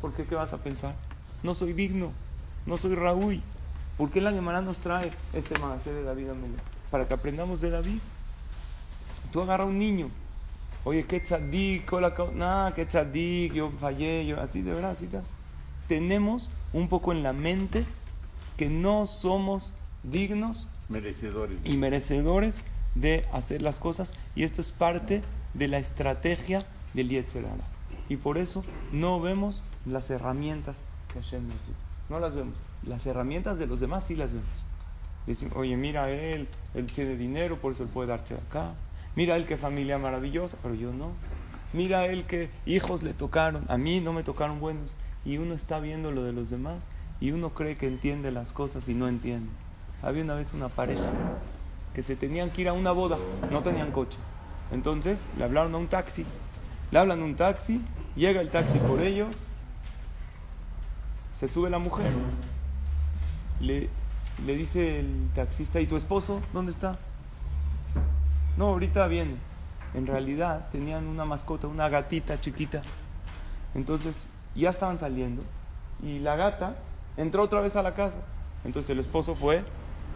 ¿Por 0.00 0.12
qué? 0.12 0.24
¿Qué 0.24 0.34
vas 0.34 0.52
a 0.52 0.58
pensar? 0.58 0.94
No 1.42 1.54
soy 1.54 1.72
digno, 1.72 2.10
no 2.66 2.76
soy 2.76 2.94
Raúl. 2.94 3.40
¿Por 3.96 4.10
qué 4.10 4.20
la 4.20 4.32
Gemara 4.32 4.60
nos 4.60 4.78
trae 4.78 5.10
este 5.32 5.58
magazine 5.60 5.94
de 5.96 6.02
David 6.02 6.30
Amelech? 6.30 6.60
Para 6.90 7.06
que 7.06 7.14
aprendamos 7.14 7.60
de 7.60 7.70
David. 7.70 7.98
Tú 9.32 9.40
agarra 9.40 9.64
a 9.64 9.66
un 9.66 9.78
niño. 9.78 10.10
Oye, 10.84 11.06
qué 11.06 11.20
tzadik, 11.20 11.90
hola, 11.92 12.14
nada, 12.34 12.74
qué 12.74 12.84
tzadik, 12.84 13.54
yo 13.54 13.70
fallé, 13.78 14.26
yo 14.26 14.40
así, 14.40 14.60
de 14.60 14.74
verdad, 14.74 14.90
así 14.90 15.06
estás. 15.06 15.30
Tenemos 15.88 16.50
un 16.72 16.88
poco 16.88 17.12
en 17.12 17.22
la 17.22 17.32
mente 17.32 17.84
que 18.56 18.68
no 18.68 19.06
somos 19.06 19.72
dignos 20.02 20.68
Merecedores. 20.88 21.56
y 21.64 21.76
merecedores 21.76 22.62
de 22.94 23.26
hacer 23.32 23.62
las 23.62 23.78
cosas 23.78 24.14
y 24.34 24.44
esto 24.44 24.60
es 24.60 24.72
parte 24.72 25.22
de 25.54 25.68
la 25.68 25.78
estrategia 25.78 26.66
del 26.94 27.08
Yetzer 27.08 27.44
Hara. 27.44 27.64
y 28.08 28.16
por 28.16 28.38
eso 28.38 28.64
no 28.92 29.20
vemos 29.20 29.62
las 29.86 30.10
herramientas 30.10 30.78
que 31.12 31.20
Hashem 31.20 31.42
nos 31.42 31.56
dio. 31.66 31.74
No 32.08 32.20
las 32.20 32.34
vemos. 32.34 32.60
Las 32.82 33.06
herramientas 33.06 33.58
de 33.58 33.66
los 33.66 33.80
demás 33.80 34.04
sí 34.04 34.14
las 34.14 34.32
vemos. 34.32 34.66
Dicen 35.26 35.50
oye 35.54 35.76
mira 35.76 36.10
él 36.10 36.48
él 36.74 36.86
tiene 36.86 37.16
dinero 37.16 37.58
por 37.58 37.72
eso 37.72 37.82
él 37.82 37.88
puede 37.88 38.08
darse 38.08 38.34
acá. 38.34 38.74
Mira 39.16 39.36
él 39.36 39.46
qué 39.46 39.56
familia 39.56 39.98
maravillosa 39.98 40.56
pero 40.62 40.74
yo 40.74 40.92
no. 40.92 41.12
Mira 41.72 42.06
él 42.06 42.24
qué 42.24 42.50
hijos 42.66 43.02
le 43.02 43.14
tocaron. 43.14 43.64
A 43.68 43.78
mí 43.78 44.00
no 44.00 44.12
me 44.12 44.22
tocaron 44.22 44.60
buenos. 44.60 44.90
Y 45.24 45.38
uno 45.38 45.54
está 45.54 45.80
viendo 45.80 46.12
lo 46.12 46.22
de 46.22 46.32
los 46.32 46.50
demás 46.50 46.84
y 47.20 47.30
uno 47.30 47.50
cree 47.50 47.76
que 47.76 47.86
entiende 47.86 48.30
las 48.30 48.52
cosas 48.52 48.88
y 48.88 48.94
no 48.94 49.08
entiende. 49.08 49.50
Había 50.02 50.22
una 50.22 50.34
vez 50.34 50.52
una 50.52 50.68
pareja 50.68 51.10
que 51.94 52.02
se 52.02 52.16
tenían 52.16 52.50
que 52.50 52.62
ir 52.62 52.68
a 52.68 52.72
una 52.72 52.92
boda, 52.92 53.18
no 53.50 53.60
tenían 53.60 53.92
coche. 53.92 54.18
Entonces 54.72 55.26
le 55.38 55.44
hablaron 55.44 55.74
a 55.74 55.78
un 55.78 55.86
taxi. 55.86 56.26
Le 56.90 56.98
hablan 56.98 57.22
a 57.22 57.24
un 57.24 57.36
taxi, 57.36 57.80
llega 58.16 58.40
el 58.40 58.50
taxi 58.50 58.78
por 58.78 59.00
ellos, 59.00 59.28
se 61.38 61.48
sube 61.48 61.70
la 61.70 61.78
mujer, 61.78 62.12
le, 63.60 63.88
le 64.46 64.56
dice 64.56 65.00
el 65.00 65.28
taxista, 65.34 65.80
¿y 65.80 65.86
tu 65.86 65.96
esposo 65.96 66.40
dónde 66.52 66.72
está? 66.72 66.98
No, 68.56 68.66
ahorita 68.68 69.06
viene. 69.06 69.36
En 69.94 70.06
realidad 70.06 70.68
tenían 70.72 71.06
una 71.06 71.24
mascota, 71.24 71.66
una 71.66 71.88
gatita 71.88 72.40
chiquita. 72.40 72.82
Entonces 73.74 74.26
ya 74.54 74.70
estaban 74.70 74.98
saliendo 74.98 75.42
y 76.02 76.18
la 76.18 76.36
gata 76.36 76.76
entró 77.16 77.42
otra 77.42 77.60
vez 77.60 77.76
a 77.76 77.82
la 77.82 77.94
casa. 77.94 78.18
Entonces 78.64 78.90
el 78.90 78.98
esposo 78.98 79.34
fue 79.34 79.64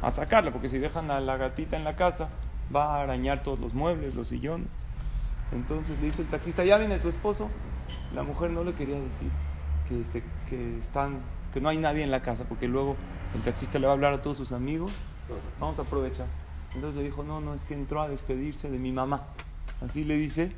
a 0.02 0.10
sacarla, 0.10 0.52
porque 0.52 0.68
si 0.68 0.78
dejan 0.78 1.10
a 1.10 1.20
la 1.20 1.36
gatita 1.36 1.76
en 1.76 1.84
la 1.84 1.96
casa, 1.96 2.28
va 2.74 2.96
a 2.96 3.02
arañar 3.02 3.42
todos 3.42 3.58
los 3.58 3.74
muebles, 3.74 4.14
los 4.14 4.28
sillones. 4.28 4.68
Entonces 5.52 5.98
le 5.98 6.06
dice 6.06 6.22
el 6.22 6.28
taxista, 6.28 6.64
ya 6.64 6.78
viene 6.78 6.98
tu 6.98 7.08
esposo. 7.08 7.48
La 8.14 8.22
mujer 8.22 8.50
no 8.50 8.64
le 8.64 8.74
quería 8.74 9.00
decir 9.00 9.30
que, 9.88 10.04
se, 10.04 10.22
que, 10.48 10.78
están, 10.78 11.20
que 11.52 11.60
no 11.60 11.68
hay 11.68 11.78
nadie 11.78 12.02
en 12.02 12.10
la 12.10 12.20
casa, 12.20 12.44
porque 12.44 12.68
luego 12.68 12.96
el 13.34 13.42
taxista 13.42 13.78
le 13.78 13.86
va 13.86 13.92
a 13.92 13.94
hablar 13.94 14.12
a 14.12 14.22
todos 14.22 14.36
sus 14.36 14.52
amigos. 14.52 14.92
Vamos 15.60 15.78
a 15.78 15.82
aprovechar. 15.82 16.26
Entonces 16.74 16.98
le 16.98 17.04
dijo, 17.04 17.22
no, 17.22 17.40
no, 17.40 17.54
es 17.54 17.62
que 17.62 17.74
entró 17.74 18.02
a 18.02 18.08
despedirse 18.08 18.70
de 18.70 18.78
mi 18.78 18.92
mamá. 18.92 19.24
Así 19.80 20.04
le 20.04 20.16
dice 20.16 20.52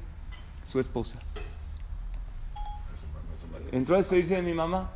su 0.64 0.80
esposa. 0.80 1.20
Entró 3.72 3.94
a 3.94 3.98
despedirse 3.98 4.36
de 4.36 4.42
mi 4.42 4.54
mamá. 4.54 4.90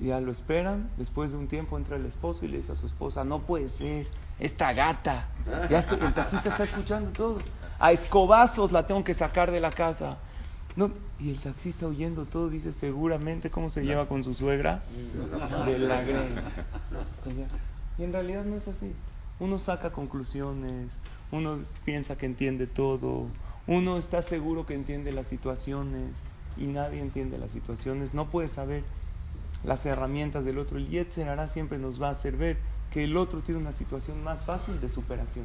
Ya 0.00 0.20
lo 0.20 0.30
esperan. 0.30 0.90
Después 0.96 1.32
de 1.32 1.38
un 1.38 1.48
tiempo 1.48 1.76
entra 1.78 1.96
el 1.96 2.06
esposo 2.06 2.44
y 2.44 2.48
le 2.48 2.58
dice 2.58 2.72
a 2.72 2.76
su 2.76 2.86
esposa, 2.86 3.24
no 3.24 3.40
puede 3.40 3.68
ser, 3.68 4.06
esta 4.38 4.72
gata. 4.72 5.28
El 5.70 6.14
taxista 6.14 6.50
está 6.50 6.64
escuchando 6.64 7.10
todo. 7.10 7.38
A 7.78 7.92
escobazos 7.92 8.72
la 8.72 8.86
tengo 8.86 9.04
que 9.04 9.14
sacar 9.14 9.50
de 9.50 9.60
la 9.60 9.70
casa. 9.70 10.18
Y 11.18 11.30
el 11.30 11.38
taxista 11.38 11.86
oyendo 11.86 12.26
todo 12.26 12.50
dice, 12.50 12.72
seguramente 12.74 13.50
cómo 13.50 13.70
se 13.70 13.82
lleva 13.84 14.06
con 14.06 14.22
su 14.22 14.34
suegra 14.34 14.82
de 15.64 15.78
la. 15.78 16.04
Y 17.98 18.04
en 18.04 18.12
realidad 18.12 18.44
no 18.44 18.56
es 18.56 18.68
así. 18.68 18.92
Uno 19.40 19.58
saca 19.58 19.90
conclusiones, 19.92 20.98
uno 21.32 21.58
piensa 21.86 22.16
que 22.16 22.26
entiende 22.26 22.66
todo, 22.66 23.26
uno 23.66 23.96
está 23.96 24.20
seguro 24.20 24.66
que 24.66 24.74
entiende 24.74 25.12
las 25.12 25.26
situaciones 25.26 26.10
y 26.58 26.66
nadie 26.66 27.00
entiende 27.00 27.38
las 27.38 27.50
situaciones. 27.50 28.12
No 28.12 28.26
puede 28.26 28.48
saber 28.48 28.82
las 29.66 29.84
herramientas 29.84 30.44
del 30.44 30.58
otro. 30.58 30.78
El 30.78 30.88
Yetzer 30.88 31.48
siempre 31.48 31.76
nos 31.76 32.00
va 32.00 32.08
a 32.08 32.12
hacer 32.12 32.36
ver 32.36 32.56
que 32.90 33.04
el 33.04 33.16
otro 33.16 33.42
tiene 33.42 33.60
una 33.60 33.72
situación 33.72 34.22
más 34.24 34.44
fácil 34.44 34.80
de 34.80 34.88
superación. 34.88 35.44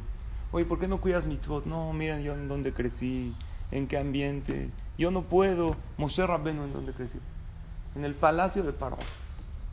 Oye, 0.52 0.64
¿por 0.64 0.80
qué 0.80 0.88
no 0.88 1.02
cuidas 1.02 1.26
mitzvot? 1.26 1.66
No, 1.66 1.92
miren 1.92 2.22
yo 2.22 2.34
en 2.34 2.48
dónde 2.48 2.72
crecí, 2.72 3.36
en 3.72 3.88
qué 3.88 3.98
ambiente. 3.98 4.70
Yo 4.98 5.10
no 5.10 5.24
puedo. 5.24 5.76
Moshe 5.98 6.26
Rabbenu 6.26 6.64
en 6.64 6.74
dónde 6.74 6.94
creció. 6.94 7.20
En 7.96 8.06
el 8.06 8.14
palacio 8.14 8.64
de 8.64 8.74
Paró. 8.74 8.98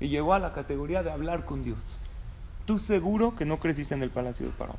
Y 0.01 0.09
llegó 0.09 0.33
a 0.33 0.39
la 0.39 0.53
categoría 0.53 1.03
de 1.03 1.11
hablar 1.11 1.45
con 1.45 1.63
Dios. 1.63 2.01
Tú 2.65 2.79
seguro 2.79 3.37
que 3.37 3.45
no 3.45 3.59
creciste 3.59 3.95
en 3.95 4.03
el 4.03 4.11
palacio 4.11 4.47
de 4.47 4.53
Paró. 4.53 4.77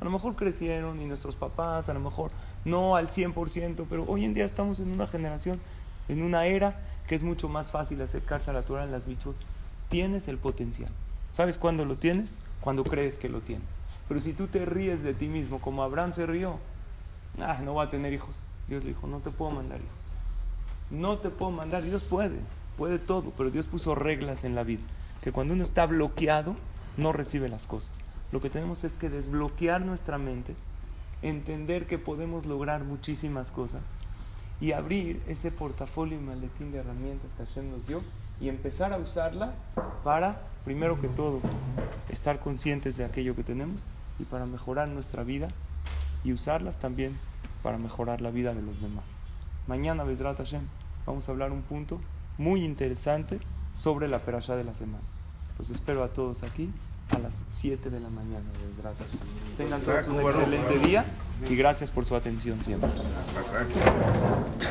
A 0.00 0.04
lo 0.04 0.10
mejor 0.10 0.34
crecieron 0.34 1.00
y 1.00 1.04
nuestros 1.04 1.36
papás, 1.36 1.88
a 1.88 1.94
lo 1.94 2.00
mejor 2.00 2.30
no 2.64 2.96
al 2.96 3.08
100%, 3.08 3.86
pero 3.88 4.04
hoy 4.08 4.24
en 4.24 4.34
día 4.34 4.44
estamos 4.44 4.80
en 4.80 4.90
una 4.90 5.06
generación, 5.06 5.60
en 6.08 6.22
una 6.22 6.46
era 6.46 6.80
que 7.06 7.14
es 7.14 7.22
mucho 7.22 7.48
más 7.48 7.70
fácil 7.70 8.00
acercarse 8.00 8.50
a 8.50 8.54
la 8.54 8.62
Torah 8.62 8.84
en 8.84 8.92
las 8.92 9.06
mitzvot. 9.06 9.36
Tienes 9.88 10.28
el 10.28 10.38
potencial. 10.38 10.90
¿Sabes 11.30 11.58
cuándo 11.58 11.84
lo 11.84 11.96
tienes? 11.96 12.34
Cuando 12.60 12.84
crees 12.84 13.18
que 13.18 13.28
lo 13.28 13.40
tienes. 13.40 13.68
Pero 14.08 14.20
si 14.20 14.32
tú 14.32 14.46
te 14.46 14.64
ríes 14.64 15.02
de 15.02 15.14
ti 15.14 15.28
mismo, 15.28 15.60
como 15.60 15.82
Abraham 15.82 16.14
se 16.14 16.26
rió, 16.26 16.58
ah, 17.40 17.60
no 17.62 17.74
va 17.74 17.84
a 17.84 17.90
tener 17.90 18.12
hijos. 18.12 18.34
Dios 18.68 18.82
le 18.84 18.90
dijo, 18.90 19.06
no 19.06 19.18
te 19.18 19.30
puedo 19.30 19.50
mandar 19.50 19.78
hijos. 19.78 19.90
No 20.90 21.18
te 21.18 21.30
puedo 21.30 21.50
mandar. 21.50 21.82
Dios 21.82 22.04
puede, 22.04 22.38
puede 22.76 22.98
todo, 22.98 23.32
pero 23.36 23.50
Dios 23.50 23.66
puso 23.66 23.94
reglas 23.94 24.44
en 24.44 24.54
la 24.54 24.62
vida. 24.62 24.82
Que 25.22 25.32
cuando 25.32 25.54
uno 25.54 25.62
está 25.62 25.86
bloqueado, 25.86 26.56
no 26.96 27.12
recibe 27.12 27.48
las 27.48 27.66
cosas. 27.66 27.98
Lo 28.32 28.40
que 28.40 28.50
tenemos 28.50 28.84
es 28.84 28.96
que 28.96 29.10
desbloquear 29.10 29.82
nuestra 29.82 30.18
mente, 30.18 30.54
entender 31.22 31.86
que 31.86 31.98
podemos 31.98 32.46
lograr 32.46 32.84
muchísimas 32.84 33.50
cosas 33.50 33.82
y 34.60 34.72
abrir 34.72 35.22
ese 35.28 35.50
portafolio 35.50 36.18
y 36.18 36.20
maletín 36.20 36.72
de 36.72 36.78
herramientas 36.78 37.32
que 37.34 37.44
Hashem 37.44 37.70
nos 37.70 37.86
dio 37.86 38.02
y 38.40 38.48
empezar 38.48 38.92
a 38.92 38.98
usarlas 38.98 39.54
para, 40.02 40.42
primero 40.64 41.00
que 41.00 41.08
todo, 41.08 41.40
estar 42.08 42.40
conscientes 42.40 42.96
de 42.96 43.04
aquello 43.04 43.34
que 43.36 43.44
tenemos 43.44 43.84
y 44.18 44.24
para 44.24 44.46
mejorar 44.46 44.88
nuestra 44.88 45.24
vida 45.24 45.48
y 46.24 46.32
usarlas 46.32 46.78
también 46.78 47.18
para 47.62 47.78
mejorar 47.78 48.20
la 48.20 48.30
vida 48.30 48.54
de 48.54 48.62
los 48.62 48.80
demás. 48.80 49.04
Mañana, 49.66 50.04
Besrat 50.04 50.38
Hashem, 50.38 50.62
vamos 51.06 51.28
a 51.28 51.32
hablar 51.32 51.52
un 51.52 51.62
punto 51.62 52.00
muy 52.38 52.64
interesante 52.64 53.40
sobre 53.74 54.08
la 54.08 54.20
perashá 54.20 54.56
de 54.56 54.64
la 54.64 54.74
semana. 54.74 55.04
Los 55.58 55.70
espero 55.70 56.02
a 56.02 56.08
todos 56.08 56.42
aquí 56.42 56.70
a 57.10 57.18
las 57.18 57.44
7 57.48 57.90
de 57.90 58.00
la 58.00 58.08
mañana. 58.08 58.44
Hashem. 58.82 59.06
Tengan 59.56 59.80
todos 59.80 60.06
un 60.08 60.20
excelente 60.20 60.78
día 60.78 61.04
y 61.48 61.56
gracias 61.56 61.90
por 61.90 62.04
su 62.04 62.14
atención 62.16 62.62
siempre. 62.62 62.90